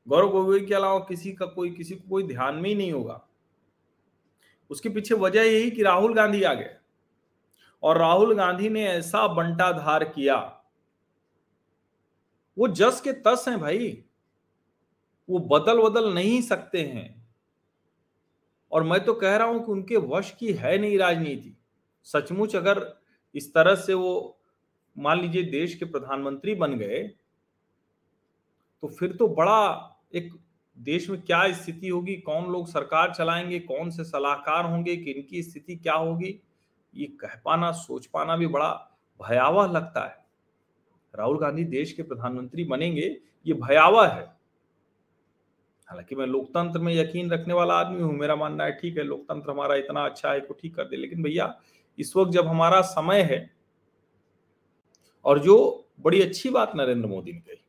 गौरव 0.07 0.29
गोगोई 0.29 0.65
के 0.65 0.73
अलावा 0.73 0.99
किसी 0.99 1.33
का 1.33 1.45
कोई, 1.45 1.71
किसी 1.71 1.95
को 1.95 2.09
कोई 2.09 2.23
ध्यान 2.23 2.55
में 2.55 2.69
ही 2.69 2.75
नहीं 2.75 2.91
होगा। 2.91 3.27
उसके 4.69 4.89
पीछे 4.89 5.15
वजह 5.15 5.41
यही 5.41 5.71
कि 5.71 5.83
राहुल 5.83 6.13
गांधी 6.13 6.43
आ 6.43 6.53
गए। 6.53 6.77
और 7.83 7.97
राहुल 7.97 8.35
गांधी 8.35 8.69
ने 8.69 8.87
ऐसा 8.87 9.27
बंटाधार 9.27 10.03
किया 10.03 10.54
वो 12.57 12.67
जस 12.67 13.01
के 13.01 13.11
तस 13.11 13.45
हैं 13.47 13.59
भाई। 13.59 14.03
वो 15.29 15.39
बदल 15.39 15.81
बदल 15.81 16.13
नहीं 16.13 16.41
सकते 16.41 16.81
हैं। 16.81 17.25
और 18.71 18.83
मैं 18.83 19.05
तो 19.05 19.13
कह 19.13 19.35
रहा 19.35 19.47
हूँ 19.47 19.65
कि 19.65 19.71
उनके 19.71 19.97
वश 19.97 20.31
की 20.31 20.53
है 20.53 20.77
नहीं 20.77 20.97
राजनीति। 20.97 21.57
सचमुच 22.03 22.55
अगर 22.55 22.99
इस 23.35 23.53
तरह 23.53 23.75
से 23.75 23.93
वो 23.93 24.39
मान 24.97 25.21
लीजिए 25.21 25.43
देश 25.43 25.75
के 25.75 25.85
प्रधानमंत्री 25.85 26.55
बन 26.55 26.77
गए 26.77 27.03
तो 28.83 28.87
फिर 28.87 29.13
तो 29.13 29.27
बड़ा 29.27 29.91
एक 30.15 30.33
देश 30.77 31.09
में 31.09 31.21
क्या 31.21 31.53
स्थिति 31.53 31.87
होगी? 31.89 32.15
कौन 32.15 32.51
लोग 32.51 32.67
सरकार 32.67 33.13
चलाएँगे? 33.13 33.59
कौन 33.59 33.89
से 33.89 34.03
सलाहकार 34.03 34.65
होंगे 34.65 34.97
कि 34.97 35.11
इनकी 35.11 35.43
स्थिति 35.43 35.75
क्या 35.75 35.93
होगी? 35.93 36.39
ये 36.95 37.05
कह 37.05 37.41
पाना, 37.45 37.71
सोच 37.71 38.05
पाना 38.05 38.37
भी 38.37 38.47
बड़ा 38.47 38.69
भयावह 39.19 39.67
लगता 39.67 40.05
है। 40.05 40.24
राहुल 41.15 41.37
गांधी 41.39 41.63
देश 41.65 41.91
के 41.93 42.03
प्रधानमंत्री 42.03 42.63
बनेंगे, 42.63 43.15
ये 43.45 43.53
भयावह 43.53 44.07
है। 44.07 44.23
हालाँकि 45.87 46.15
मैं 46.15 46.25
लोकतंत्र 46.27 46.79
में 46.79 46.93
यकीन 46.93 47.29
रखने 47.31 47.53
वाला 47.53 47.73
आदमी 47.73 48.01
हूँ, 48.01 48.13
मेरा 48.13 48.35
मानना 48.35 48.63
है 48.63 48.71
ठीक 48.71 48.97
है, 48.97 49.03
लोकतंत्र 49.03 49.51
हमारा 49.51 49.75
इतना 49.75 50.05
अच्छा 50.05 50.31
है 50.31 50.39
को 50.39 50.53
ठीक 50.53 50.75
कर 50.75 50.83
दे, 50.83 50.95
लेकिन 50.95 51.23
भैया, 51.23 51.53
इस 51.97 52.15
वक्त 52.15 52.31
जब 52.31 52.47
हमारा 52.47 52.81
समय 52.81 53.21
है, 53.21 53.49
और 55.25 55.39
जो 55.39 55.85
बड़ी 55.99 56.21
अच्छी 56.21 56.49
बात 56.49 56.71
नरेंद्र 56.75 57.07
मोदी 57.07 57.31
ने 57.31 57.39
कही, 57.39 57.61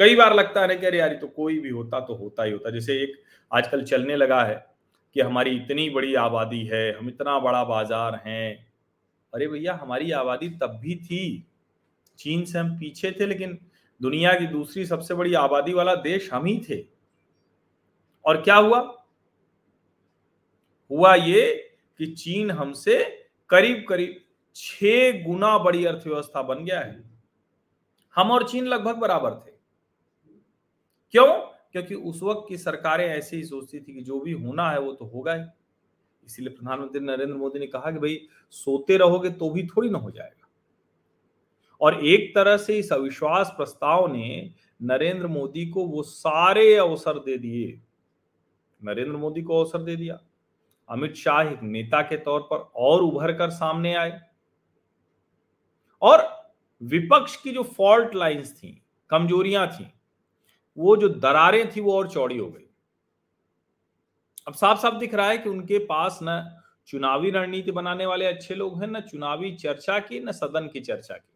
कई 0.00 0.16
बार 0.16 0.34
लगता 0.34 0.60
है 0.60 0.68
ना 0.68 0.74
कि 0.74 0.86
अरे 0.86 0.98
यार 0.98 1.14
तो 1.14 1.26
कोई 1.26 1.58
भी 1.58 1.68
होता 1.68 2.00
तो 2.00 2.14
होता 2.14 2.44
ही 2.44 2.52
होता, 2.52 2.70
जैसे 2.70 3.02
एक 3.02 3.20
आजकल 3.50 3.84
चलने 3.84 4.16
लगा 4.16 4.42
है 4.44 4.64
कि 5.16 5.20
हमारी 5.20 5.50
इतनी 5.50 5.88
बड़ी 5.90 6.14
आबादी 6.14 6.64
है, 6.64 6.98
हम 6.98 7.08
इतना 7.08 7.38
बड़ा 7.38 7.62
बाज़ार 7.64 8.20
हैं, 8.26 8.66
अरे 9.32 9.46
भैया, 9.48 9.74
हमारी 9.74 10.10
आबादी 10.12 10.48
तब 10.62 10.78
भी 10.82 10.96
थी 10.96 11.46
चीन 12.18 12.44
से 12.44 12.58
हम 12.58 12.78
पीछे 12.78 13.12
थे, 13.12 13.26
लेकिन 13.26 13.58
दुनिया 14.02 14.32
की 14.32 14.46
दूसरी 14.46 14.86
सबसे 14.86 15.14
बड़ी 15.14 15.34
आबादी 15.34 15.72
वाला 15.72 15.94
देश 15.94 16.32
हम 16.32 16.44
ही 16.44 16.64
थे। 16.70 16.86
और 18.24 18.42
क्या 18.42 18.56
हुआ? 18.56 19.06
हुआ 20.90 21.14
ये 21.14 21.70
कि 21.98 22.06
चीन 22.06 22.50
हमसे 22.50 23.26
करीब 23.50 23.86
करीब 23.88 24.24
छह 24.54 25.24
गुना 25.24 25.58
बड़ी 25.58 25.84
अर्थव्यवस्था 25.84 26.42
बन 26.42 26.64
गया 26.64 26.80
है। 26.80 27.10
हम 28.14 28.30
और 28.30 28.48
चीन 28.48 28.66
लगभग 28.66 28.96
बराबर 28.96 29.30
थे। 29.30 29.56
क्यों? 31.10 31.56
क्योंकि 31.72 31.94
उस 31.94 32.22
वक्त 32.22 32.46
की 32.48 32.58
सरकारें 32.58 33.06
ऐसे 33.06 33.36
ही 33.36 33.44
सोचती 33.44 33.80
थी 33.80 33.94
कि 33.94 34.00
जो 34.00 34.20
भी 34.20 34.32
होना 34.32 34.70
है 34.70 34.80
वो 34.80 34.92
तो 34.92 35.04
होगा 35.04 35.34
ही। 35.34 35.44
इसीलिए 36.26 36.50
प्रधानमंत्री 36.50 37.00
नरेंद्र 37.00 37.36
मोदी 37.36 37.58
ने 37.58 37.66
कहा 37.66 37.90
कि 37.90 37.98
भाई, 37.98 38.28
सोते 38.50 38.96
रहोगे 38.96 39.30
तो 39.30 39.50
भी 39.50 39.66
थोड़ी 39.66 39.90
ना 39.90 39.98
हो 39.98 40.10
जाएगा। 40.10 40.35
और 41.80 42.06
एक 42.06 42.34
तरह 42.34 42.56
से 42.56 42.78
इस 42.78 42.92
अविश्वास 42.92 43.52
प्रस्ताव 43.56 44.12
ने 44.12 44.50
नरेंद्र 44.82 45.26
मोदी 45.26 45.66
को 45.66 45.86
वो 45.86 46.02
सारे 46.02 46.76
अवसर 46.76 47.18
दे 47.18 47.38
दिए। 47.38 47.80
नरेंद्र 48.84 49.16
मोदी 49.16 49.42
को 49.42 49.60
अवसर 49.60 49.82
दे 49.82 49.96
दिया। 49.96 50.20
अमित 50.88 51.14
शाह 51.14 51.42
एक 51.42 51.62
नेता 51.62 52.02
के 52.02 52.16
तौर 52.16 52.40
पर 52.40 52.56
और 52.56 53.02
उभर 53.02 53.32
कर 53.32 53.50
सामने 53.50 53.94
आए। 53.94 54.20
और 56.02 56.50
विपक्ष 56.82 57.36
की 57.36 57.52
जो 57.52 57.62
फॉल्ट 57.62 58.14
लाइंस 58.14 58.58
थी, 58.58 58.82
कमजोरियाँ 59.10 59.68
थी, 59.68 59.92
वो 60.78 60.96
जो 60.96 61.08
दरारें 61.08 61.70
थी, 61.70 61.80
वो 61.80 61.92
और 61.92 62.08
चौड़ी 62.08 62.38
हो 62.38 62.50
गई। 62.50 62.70
अब 64.48 64.54
साफ़ 64.54 64.78
साफ़ 64.78 64.94
दिख 64.94 65.14
रहा 65.14 65.28
है 65.28 65.38
कि 65.38 65.48
उनके 65.48 65.78
पास 65.78 66.18
न 66.22 66.60
चुनावी 66.86 67.30
रणनीति 67.30 67.70
बनाने 67.70 68.06
वाले 68.06 68.26
अच्छे 68.26 68.54
लोग 68.54 68.82
हैं, 68.82 68.90
न 68.90 69.00
चुनावी 69.00 69.54
चर्चा 69.54 69.98
की, 69.98 70.20
न 70.20 70.32
सदन 70.32 70.68
की 70.68 70.80
चर्चा 70.80 71.14
की। 71.14 71.35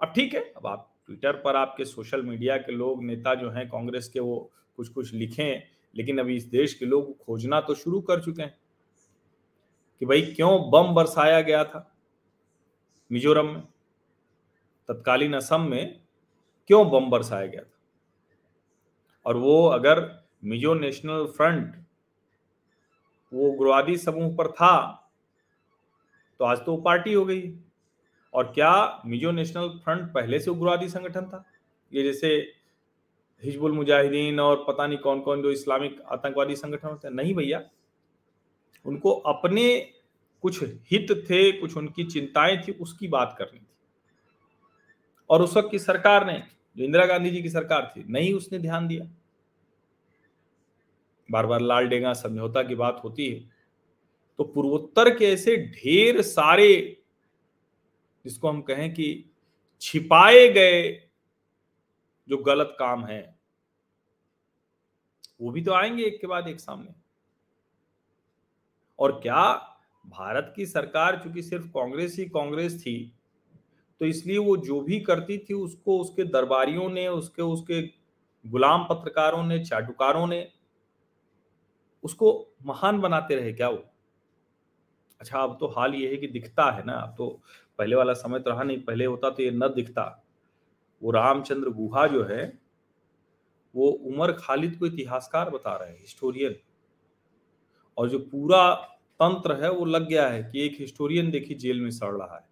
अब 0.00 0.12
ठीक 0.14 0.34
है, 0.34 0.40
अब 0.56 0.66
आप 0.66 0.90
ट्विटर 1.06 1.32
पर 1.32 1.56
आपके 1.56 1.84
सोशल 1.84 2.22
मीडिया 2.22 2.56
के 2.56 2.72
लोग, 2.72 3.04
नेता 3.04 3.34
जो 3.34 3.50
हैं, 3.50 3.68
कांग्रेस 3.68 4.08
के 4.08 4.20
वो 4.20 4.50
कुछ 4.76 4.88
कुछ 4.88 5.12
लिखें 5.14 5.62
लेकिन 5.94 6.18
अभी 6.18 6.36
इस 6.36 6.44
देश 6.44 6.74
के 6.74 6.86
लोग 6.86 7.16
खोजना 7.18 7.60
तो 7.60 7.74
शुरू 7.74 8.00
कर 8.00 8.20
चुके 8.22 8.42
हैं 8.42 8.56
कि 10.00 10.06
भाई 10.06 10.22
क्यों 10.26 10.70
बम 10.70 10.94
बरसाया 10.94 11.40
गया 11.40 11.64
था 11.64 11.90
मिजोरम 13.10 13.46
में? 13.46 13.62
तत्कालीन 14.88 15.34
असम 15.34 15.62
में 15.62 16.00
क्यों 16.70 16.88
बम 16.90 17.10
बरसाया 17.10 17.46
गया 17.46 17.62
था? 17.62 17.70
और 19.26 19.36
वो 19.36 19.66
अगर 19.66 20.00
मिजो 20.44 20.74
नेशनल 20.74 21.26
फ्रंट, 21.26 21.74
वो 23.32 23.48
उग्रवादी 23.48 23.96
समूह 23.96 24.34
पर 24.36 24.50
था 24.52 24.74
तो 26.40 26.44
आज 26.44 26.58
तो 26.58 26.76
पार्टी 26.76 27.12
हो 27.12 27.24
गई 27.24 27.40
और 28.34 28.52
क्या 28.54 29.02
मिजो 29.06 29.30
नेशनल 29.30 29.68
फ्रंट 29.68 30.12
पहले 30.12 30.40
से 30.40 30.50
उग्रवादी 30.50 30.88
संगठन 30.88 31.24
था? 31.24 31.44
ये 31.92 32.02
जैसे 32.02 32.52
हिजबुल 33.44 33.72
मुजाहिदीन 33.72 34.40
और 34.40 34.64
पता 34.68 34.86
नहीं 34.86 34.98
कौन 34.98 35.20
कौन 35.20 35.42
जो 35.42 35.50
इस्लामिक 35.50 36.02
आतंकवादी 36.02 36.56
संगठन 36.56 36.88
होते 36.88 37.10
नहीं 37.10 37.34
भैया। 37.34 37.62
उनको 38.86 39.10
अपने 39.10 39.90
कुछ 40.42 40.62
हित 40.62 41.26
थे, 41.30 41.52
कुछ 41.52 41.76
उनकी 41.76 42.04
चिंताएँ 42.04 42.62
थी, 42.68 42.72
उसकी 42.72 43.08
बात 43.08 43.36
करनी 43.38 43.58
थी। 43.58 43.66
और 45.30 45.42
उस 45.42 45.56
वक्त 45.56 45.68
की 45.70 45.78
सरकार 45.78 46.26
ने 46.26 46.42
जो 46.76 46.84
इंदिरा 46.84 47.06
गांधी 47.06 47.30
जी 47.30 47.42
की 47.42 47.48
सरकार 47.48 47.92
थी, 47.96 48.04
नहीं 48.08 48.34
उसने 48.34 48.58
ध्यान 48.58 48.88
दिया। 48.88 49.10
बार 51.30 51.46
बार 51.46 51.60
लाल 51.60 51.88
डेगा, 51.88 52.12
समझौता 52.12 52.62
की 52.62 52.74
बात 52.74 53.00
होती 53.04 53.26
है। 53.26 53.40
तो 54.38 54.44
पूर्वोत्तर 54.44 55.16
के 55.16 55.24
ऐसे 55.24 55.56
ढेर 55.56 56.22
सारे 56.22 56.97
जिसको 58.28 58.48
हम 58.48 58.60
कहें 58.62 58.94
कि 58.94 59.30
छिपाए 59.80 60.48
गए 60.48 60.82
जो 62.28 62.38
गलत 62.38 62.76
काम 62.78 63.04
है, 63.06 63.38
वो 65.40 65.50
भी 65.50 65.62
तो 65.62 65.72
आएँगे 65.72 66.04
एक 66.04 66.20
के 66.20 66.26
बाद 66.26 66.48
एक 66.48 66.60
सामने। 66.60 66.94
और 68.98 69.12
क्या 69.20 69.44
भारत 70.06 70.52
की 70.56 70.66
सरकार 70.66 71.20
चूँकि 71.22 71.42
सिर्फ़ 71.42 71.66
कांग्रेस 71.66 72.16
ही 72.18 72.24
कांग्रेस 72.24 72.80
थी 72.82 73.14
तो 74.00 74.06
इसलिए 74.06 74.38
वो 74.38 74.56
जो 74.56 74.80
भी 74.80 75.00
करती 75.00 75.38
थी 75.38 75.54
उसको 75.54 75.98
उसके 76.00 76.24
दरबारियों 76.24 76.88
ने, 76.90 77.08
उसके 77.08 77.42
उसके 77.42 77.82
गुलाम 78.44 78.84
पत्रकारों 78.84 79.42
ने, 79.42 79.64
चाटुकारों 79.64 80.26
ने, 80.26 80.48
उसको 82.04 82.56
महान 82.66 83.00
बनाते 83.00 83.36
रहे 83.36 83.52
क्या 83.52 83.68
वो? 83.68 83.84
अच्छा 85.20 85.38
अब 85.38 85.56
तो 85.60 85.66
हाल 85.68 85.94
ये 85.94 86.10
है 86.10 86.16
कि 86.16 86.26
दिखता 86.28 86.70
है 86.70 86.84
ना, 86.84 86.92
अब 86.92 87.14
तो 87.18 87.28
पहले 87.78 87.96
वाला 87.96 88.12
समय 88.14 88.40
तो 88.40 88.50
रहा 88.50 88.62
नहीं, 88.62 88.80
पहले 88.80 89.04
होता 89.04 89.30
तो 89.30 89.42
ये 89.42 89.50
न 89.50 89.68
दिखता। 89.68 90.04
वो 91.02 91.10
रामचंद्र 91.10 91.70
गुहा 91.70 92.06
जो 92.06 92.24
है, 92.24 92.46
वो 93.74 93.88
उमर 93.88 94.32
खालिद 94.32 94.76
को 94.78 94.86
इतिहासकार 94.86 95.50
बता 95.50 95.76
रहे 95.76 95.90
हैं, 95.90 95.98
हिस्टोरियन। 96.00 96.56
और 97.98 98.08
जो 98.08 98.18
पूरा 98.20 98.74
तंत्र 99.20 99.62
है, 99.62 99.70
वो 99.70 99.84
लग 99.84 100.08
गया 100.08 100.26
है 100.28 100.42
कि 100.42 100.64
एक 100.66 100.76
हिस्टोरियन 100.80 101.30
देखी 101.30 101.54
जेल 101.56 101.80
में 101.80 101.90
सड़ 101.90 102.12
रहा 102.12 102.36
है। 102.36 102.46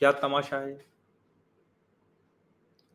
क्या 0.00 0.12
तमाशा 0.14 0.56
है? 0.58 0.78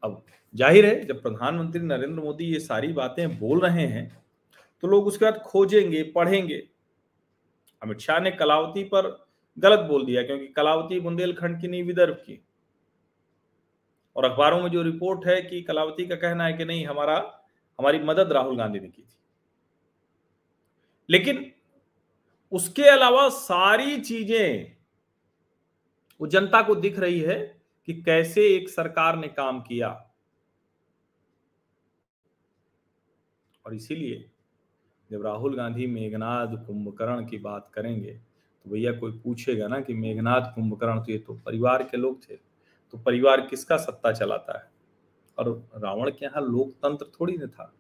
अब 0.04 0.24
ज़ाहिर 0.56 0.86
है, 0.86 1.06
जब 1.06 1.22
प्रधानमंत्री 1.22 1.82
नरेंद्र 1.82 2.22
मोदी 2.22 2.46
ये 2.46 2.60
सारी 2.60 2.92
बातें 2.94 3.40
बोल 3.40 3.60
रहे 3.60 3.86
हैं 3.88 4.10
तो 4.84 4.88
लोग 4.88 5.08
उसके 5.08 5.26
बाद 5.26 5.38
खोजेंगे, 5.40 6.04
पढ़ेंगे। 6.06 6.64
अमित 7.84 8.00
शाह 8.00 8.20
ने 8.20 8.32
कलावती 8.32 8.84
पर 8.84 9.26
गलत 9.58 9.80
बोल 9.80 10.06
दिया, 10.06 10.24
क्योंकि 10.24 10.48
कलावती 10.48 11.00
बुंदेलखंड 11.00 11.62
की 11.62 11.68
नहीं, 11.68 11.84
विदर्भ 11.84 12.14
की। 12.14 12.46
और 14.16 14.26
अखबारों 14.26 14.62
में 14.62 14.72
जो 14.72 14.82
रिपोर्ट 14.82 15.28
है 15.28 15.42
कि 15.42 15.62
कलावती 15.62 16.08
का 16.08 16.16
कहना 16.16 16.46
है 16.46 16.54
कि 16.54 16.66
नहीं, 16.66 16.86
हमारा, 16.86 17.44
हमारी 17.80 18.00
मदद 18.00 18.32
राहुल 18.32 18.58
गांधी 18.58 18.80
ने 18.80 18.88
की 18.88 19.02
थी। 19.02 19.08
लेकिन 21.10 21.52
उसके 22.52 22.84
अलावा 22.84 23.30
सारी 23.30 24.02
चीज़ें, 24.02 24.78
वो 26.22 26.28
जनता 26.28 26.62
को 26.62 26.76
दिख 26.76 27.00
रही 27.00 27.20
है 27.20 27.62
कि 27.86 27.94
कैसे 28.02 28.56
एक 28.56 28.70
सरकार 28.70 29.18
ने 29.18 29.28
काम 29.28 29.62
किया। 29.62 30.12
और 33.66 33.74
इसीलिए 33.74 34.31
जब 35.12 35.26
राहुल 35.26 35.56
गांधी 35.56 35.88
मेघनाथ 35.88 36.56
कुंभकर्ण 36.68 37.26
की 37.26 37.38
बात 37.38 37.70
करेंगे 37.74 38.12
तो 38.12 38.70
भैया 38.72 38.92
कोई 38.92 39.12
पूछेगा 39.20 39.68
ना 39.68 39.80
कि 39.80 39.94
मेघनाथ 39.94 40.54
कुंभकर्ण 40.56 41.00
तो 41.00 41.12
ये 41.12 41.18
तो 41.18 41.34
परिवार 41.46 41.84
के 41.84 41.98
लोग 41.98 42.22
थे 42.22 42.36
तो 42.94 42.98
परिवार 42.98 43.42
किसका 43.42 43.78
सत्ता 43.78 44.12
चलाता 44.12 44.58
है? 44.58 44.70
और 45.38 45.50
रावण 45.76 46.10
के 46.10 46.26
यहाँ 46.26 46.42
लोकतंत्र 46.42 47.06
थोड़ी 47.20 47.38
ना 47.38 47.46
था, 47.46 47.74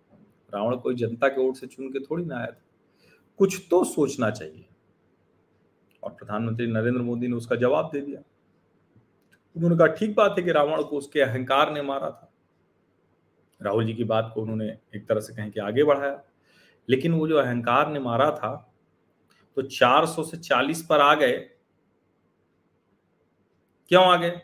रावण 0.53 0.75
कोई 0.75 0.95
जनता 0.95 1.27
के 1.27 1.41
वोट 1.41 1.55
से 1.55 1.67
चुन 1.67 1.89
के 1.89 1.99
थोड़ी 1.99 2.25
ना 2.25 2.37
आया 2.37 2.47
था। 2.47 2.61
कुछ 3.39 3.67
तो 3.69 3.83
सोचना 3.83 4.29
चाहिए। 4.29 4.65
और 6.03 6.11
प्रधानमंत्री 6.11 6.67
नरेंद्र 6.67 7.01
मोदी 7.01 7.27
ने 7.27 7.35
उसका 7.35 7.55
जवाब 7.55 7.89
दे 7.93 8.01
दिया। 8.01 8.21
उन्होंने 9.55 9.77
कहा 9.77 9.87
ठीक 9.87 10.15
बात 10.15 10.35
है 10.37 10.43
कि 10.43 10.51
रावण 10.51 10.83
को 10.83 10.97
उसके 10.97 11.21
अहंकार 11.21 11.73
ने 11.73 11.81
मारा 11.81 12.09
था। 12.09 12.31
राहुल 13.61 13.85
जी 13.85 13.93
की 13.93 14.03
बात 14.03 14.31
को 14.35 14.41
उन्होंने 14.41 14.67
एक 14.95 15.07
तरह 15.07 15.19
से 15.19 15.33
कहें 15.33 15.51
कि 15.51 15.59
आगे 15.59 15.83
बढ़ाया। 15.83 16.21
लेकिन 16.89 17.13
वो 17.13 17.27
जो 17.27 17.37
अहंकार 17.37 17.91
ने 17.91 17.99
मारा 17.99 18.31
था 18.31 18.73
तो 19.55 19.61
400 19.61 20.23
से 20.23 20.37
40 20.37 20.81
पर 20.81 20.99
आ 20.99 21.15
गए। 21.15 21.37
क्यों 23.89 24.05
आ 24.05 24.17
गए? 24.17 24.41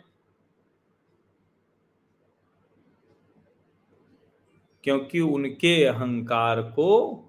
क्योंकि 4.84 5.20
उनके 5.20 5.84
अहंकार 5.86 6.62
को 6.62 7.24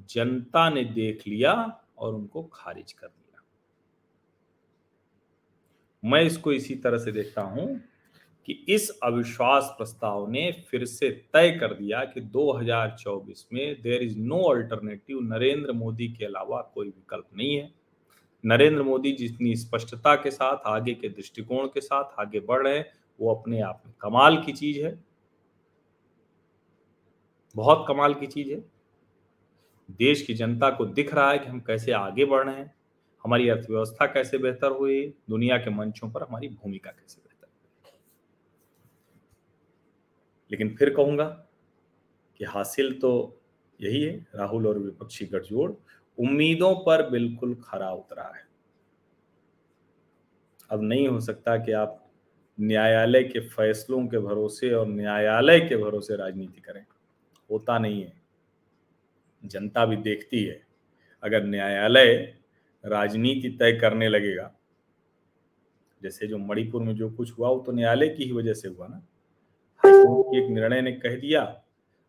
जनता 0.00 0.70
ने 0.70 0.84
देख 0.84 1.26
लिया 1.26 1.84
और 1.98 2.14
उनको 2.14 2.42
खारिज 2.42 2.92
कर 2.92 3.06
दिया। 3.06 3.42
मैं 6.04 6.22
इसको 6.22 6.52
इसी 6.52 6.74
तरह 6.74 6.98
से 6.98 7.12
देखता 7.12 7.42
हूँ। 7.42 7.80
कि 8.46 8.64
इस 8.68 8.98
अविश्वास 9.02 9.74
प्रस्ताव 9.78 10.30
ने 10.30 10.64
फिर 10.68 10.84
से 10.84 11.10
तय 11.32 11.50
कर 11.50 11.74
दिया 11.74 12.04
कि 12.04 12.20
2024 12.20 13.48
में 13.52 13.82
there 13.82 14.02
is 14.02 14.18
no 14.18 14.42
alternative 14.42 15.20
Narendra 15.20 15.72
Modi 15.72 16.08
के 16.08 16.24
अलावा 16.24 16.72
कोई 16.74 16.86
विकल्प 16.86 17.26
नहीं 17.36 17.56
है। 17.56 17.72
नरेंद्र 18.46 18.82
मोदी 18.82 19.12
जितनी 19.12 19.56
स्पष्टता 19.56 20.14
के 20.14 20.30
साथ, 20.30 20.56
आगे 20.66 20.94
के 20.94 21.08
दृष्टिकोण 21.08 21.66
के 21.66 21.80
साथ 21.80 22.20
आगे 22.20 22.40
बढ़ 22.40 22.66
रहे 22.66 22.78
हैं, 22.78 22.92
वो 23.20 23.34
अपने 23.34 23.60
आप 23.60 23.82
में 23.86 23.94
कमाल 24.00 24.42
की 24.42 24.52
चीज़ 24.52 24.80
है। 24.80 25.04
बहुत 27.56 27.84
कमाल 27.88 28.14
की 28.14 28.26
चीज़ 28.26 28.52
है। 28.52 28.64
देश 29.90 30.22
की 30.22 30.34
जनता 30.34 30.70
को 30.70 30.86
दिख 30.86 31.14
रहा 31.14 31.30
है 31.30 31.38
कि 31.38 31.46
हम 31.46 31.60
कैसे 31.60 31.92
आगे 31.92 32.24
बढ़ 32.24 32.46
रहे 32.46 32.56
हैं, 32.56 32.74
हमारी 33.24 33.48
अर्थव्यवस्था 33.48 34.06
कैसे 34.06 34.38
बेहतर 34.38 34.70
हुई, 34.70 35.14
दुनिया 35.30 35.56
के 35.56 35.70
मंचों 35.70 36.10
पर 36.10 36.22
हमारी 36.22 36.48
भूमिका 36.48 36.90
कैसे 36.90 37.22
बेहतर 37.24 37.28
हुई 37.28 37.28
लेकिन 40.52 40.74
फिर 40.74 40.94
कहूँगा 40.94 41.46
कि 42.38 42.44
हासिल 42.44 42.98
तो 43.00 43.40
यही 43.80 44.02
है, 44.02 44.26
राहुल 44.34 44.66
और 44.66 44.78
विपक्षी 44.78 45.26
गठजोड़, 45.26 45.72
उम्मीदों 46.18 46.74
पर 46.74 47.10
बिल्कुल 47.10 47.54
खरा 47.54 47.90
उतरा 47.90 48.32
है। 48.36 48.44
अब 50.70 50.82
नहीं 50.82 51.08
हो 51.08 51.20
सकता 51.20 51.56
कि 51.56 51.72
आप 51.72 52.10
न्यायालय 52.60 53.22
के 53.22 53.40
फैसलों 53.40 54.06
के 54.06 54.18
भरोसे 54.18 54.72
और 54.72 54.88
न्यायालय 54.88 55.60
के 55.60 55.76
भरोसे 55.76 56.16
राजनीति 56.16 56.60
करें। 56.60 56.86
होता 57.50 57.78
नहीं 57.78 58.02
है। 58.02 58.22
जनता 59.44 59.86
भी 59.86 59.96
देखती 59.96 60.44
है। 60.44 60.66
अगर 61.22 61.44
न्यायालय 61.44 62.34
राजनीति 62.86 63.48
तय 63.48 63.72
करने 63.72 64.08
लगेगा, 64.08 64.54
जैसे 66.02 66.26
जो 66.26 66.38
मणिपुर 66.38 66.82
में 66.82 66.94
जो 66.94 67.10
कुछ 67.10 67.38
हुआ, 67.38 67.48
वो 67.48 67.60
तो 67.60 67.72
न्यायालय 67.72 68.08
की 68.08 68.24
ही 68.24 68.32
वजह 68.32 68.54
से 68.54 68.68
हुआ 68.68 68.86
ना। 68.86 69.06
एक 69.84 70.48
निर्णय 70.50 70.80
ने 70.82 70.92
कह 70.92 71.16
दिया, 71.16 71.42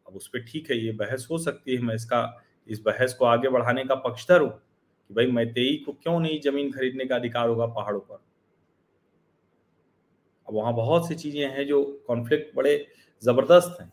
अब 0.08 0.16
उस 0.16 0.28
पर 0.28 0.44
ठीक 0.44 0.70
है, 0.72 0.78
ये 0.78 0.92
बहस 0.92 1.28
हो 1.32 1.38
सकती 1.38 1.76
है, 1.76 1.82
मैं 1.82 1.96
इसका, 1.96 2.42
इस 2.68 2.82
बहस 2.82 3.14
को 3.14 3.26
आगे 3.26 3.50
बढ़ाने 3.50 3.84
का 3.86 3.96
पक्षधर 3.96 4.42
हूँ 4.42 4.50
कि 4.50 5.14
भाई 5.14 5.28
मैतेई 5.28 5.76
को 5.86 5.92
क्यों 5.94 6.20
नहीं 6.20 6.40
ज़मीन 6.42 6.72
खरीदने 6.72 7.06
का 7.06 7.16
अधिकार 7.16 7.50
होगा 7.50 7.66
पहाड़ों 7.66 8.00
पर? 8.00 8.20
अब 10.48 10.54
वहाँ 10.54 10.74
बहुत 10.74 11.08
सी 11.08 11.16
चीज़ें 11.16 11.50
हैं 11.50 11.68
जो 11.68 11.84
कॉन्फ्लिक्ट 12.08 12.56
बड़े 12.56 12.76
ज़बरदस्त 13.24 13.78
हैं। 13.82 13.92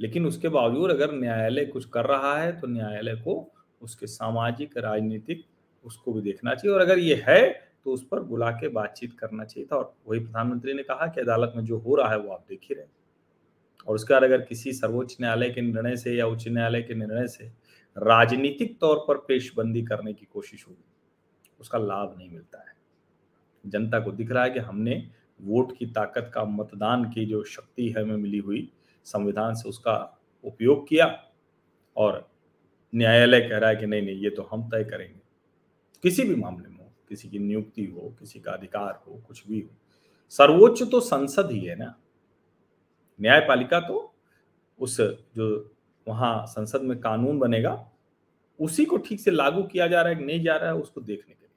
लेकिन 0.00 0.26
उसके 0.26 0.48
बावजूद 0.48 0.90
अगर 0.90 1.12
न्यायालय 1.12 1.64
कुछ 1.64 1.84
कर 1.84 2.06
रहा 2.06 2.36
है 2.38 2.52
तो 2.60 2.66
न्यायालय 2.66 3.14
को 3.14 3.52
उसके 3.82 4.06
सामाजिक, 4.06 4.76
राजनीतिक, 4.76 5.44
उसको 5.84 6.12
भी 6.12 6.20
देखना 6.20 6.54
चाहिए। 6.54 6.74
और 6.74 6.80
अगर 6.80 6.98
ये 6.98 7.22
है 7.28 7.71
तो 7.86 7.92
उस 7.92 8.06
पर 8.08 8.20
बुला 8.20 8.50
के 8.50 8.68
बातचीत 8.68 9.12
करना 9.18 9.44
चाहिए 9.44 9.68
था 9.72 9.76
और 9.76 9.94
वही 10.08 10.20
प्रधानमंत्री 10.20 10.74
ने 10.74 10.82
कहा 10.82 11.06
कि 11.06 11.20
अदालत 11.20 11.52
में 11.56 11.64
जो 11.64 11.78
हो 11.78 11.96
रहा 11.96 12.10
है 12.10 12.18
वो 12.18 12.32
आप 12.32 12.44
देख 12.48 12.60
ही 12.62 12.74
रहे। 12.74 12.86
और 13.88 13.94
उसके 13.94 14.14
बाद 14.14 14.24
अगर 14.24 14.40
किसी 14.40 14.72
सर्वोच्च 14.72 15.16
न्यायालय 15.20 15.50
के 15.50 15.60
निर्णय 15.60 15.96
से 15.96 16.14
या 16.14 16.26
उच्च 16.26 16.48
न्यायालय 16.48 16.82
के 16.82 16.94
निर्णय 16.94 17.28
से 17.28 17.44
राजनीतिक 17.96 18.78
तौर 18.80 19.04
पर 19.08 19.16
पेशबंदी 19.18 19.82
करने 19.82 20.12
की 20.12 20.26
कोशिश 20.32 20.66
होगी, 20.68 20.84
उसका 21.60 21.78
लाभ 21.78 22.14
नहीं 22.18 22.30
मिलता 22.30 22.58
है। 22.58 22.74
जनता 23.64 24.00
को 24.00 24.12
दिख 24.12 24.30
रहा 24.30 24.44
है 24.44 24.50
कि 24.50 24.58
हमने 24.58 25.10
वोट 25.40 25.76
की 25.76 25.86
ताकत 25.86 26.30
का 26.34 26.44
मतदान 26.44 27.04
की 27.04 27.24
जो 27.26 27.42
शक्ति 27.44 27.88
है 27.88 28.02
हमें 28.02 28.16
मिली 28.16 28.38
हुई, 28.38 28.72
संविधान 29.04 29.54
से 29.54 29.68
उसका 29.68 29.96
उपयोग 30.44 30.88
किया 30.88 31.06
और 31.96 32.30
न्यायालय 32.94 33.40
कह 33.40 33.58
रहा 33.58 33.70
है 33.70 33.76
कि 33.76 33.86
नहीं 33.86 34.02
नहीं, 34.02 34.16
ये 34.16 34.30
तो 34.30 34.42
हम 34.42 34.68
तय 34.68 34.84
करेंगे। 34.84 35.20
किसी 36.02 36.22
भी 36.22 36.34
मामले 36.34 36.68
में। 36.68 36.71
किसी 37.12 37.28
की 37.28 37.38
नियुक्ति 37.38 37.84
हो, 37.86 38.14
किसी 38.18 38.40
का 38.40 38.52
अधिकार 38.52 39.02
हो, 39.06 39.20
कुछ 39.26 39.46
भी 39.48 39.60
हो। 39.60 39.68
सर्वोच्च 40.32 40.82
तो 40.90 41.00
संसद 41.02 41.50
ही 41.50 41.58
है 41.60 41.76
ना। 41.76 41.94
न्यायपालिका 43.18 43.80
तो 43.80 44.14
उस 44.80 44.96
जो 45.00 45.48
वहाँ 46.06 46.44
संसद 46.48 46.82
में 46.82 46.98
कानून 47.00 47.38
बनेगा, 47.38 47.74
उसी 48.60 48.84
को 48.84 48.96
ठीक 48.98 49.20
से 49.20 49.30
लागू 49.30 49.62
किया 49.64 49.86
जा 49.86 50.00
रहा 50.02 50.10
है 50.10 50.18
कि 50.18 50.24
नहीं 50.24 50.42
जा 50.42 50.56
रहा 50.56 50.70
है, 50.70 50.76
उसको 50.76 51.00
देखने 51.00 51.34
के 51.34 51.40
लिए। 51.40 51.48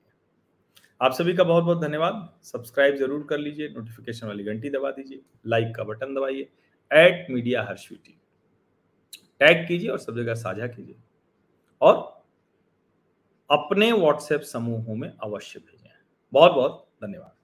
आप 1.02 1.14
सभी 1.14 1.34
का 1.34 1.44
बहुत 1.44 1.64
बहुत 1.64 1.82
धन्यवाद। 1.82 2.30
सब्सक्राइब 2.44 2.96
ज़रूर 2.96 3.26
कर 3.30 3.38
लीजिए 3.38 3.70
नोटिफिकेशन 3.70 4.28
वाली 4.28 4.44
घंटी 4.44 4.70
दबा 4.70 4.92
दीजिए 4.92 5.22
लाइक 5.46 5.76
का 5.76 5.84
बटन 5.84 6.14
दबाइए 6.16 6.50
एट 6.92 7.30
मीडिया 7.30 7.64
हर्षवीटी 7.64 8.18
टैग 9.40 9.68
कीजिए 9.68 9.90
और 9.90 9.98
सब 10.00 10.16
जगह 10.16 10.34
साझा 10.36 10.68
कीजिए। 10.68 10.96
और 11.82 12.15
अपने 13.50 13.92
व्हाट्सएप 13.92 14.42
समूहों 14.42 14.96
में 14.96 15.10
अवश्य 15.24 15.60
भेजें। 15.60 15.90
बहुत 16.34 16.52
बहुत 16.52 16.88
धन्यवाद। 17.04 17.35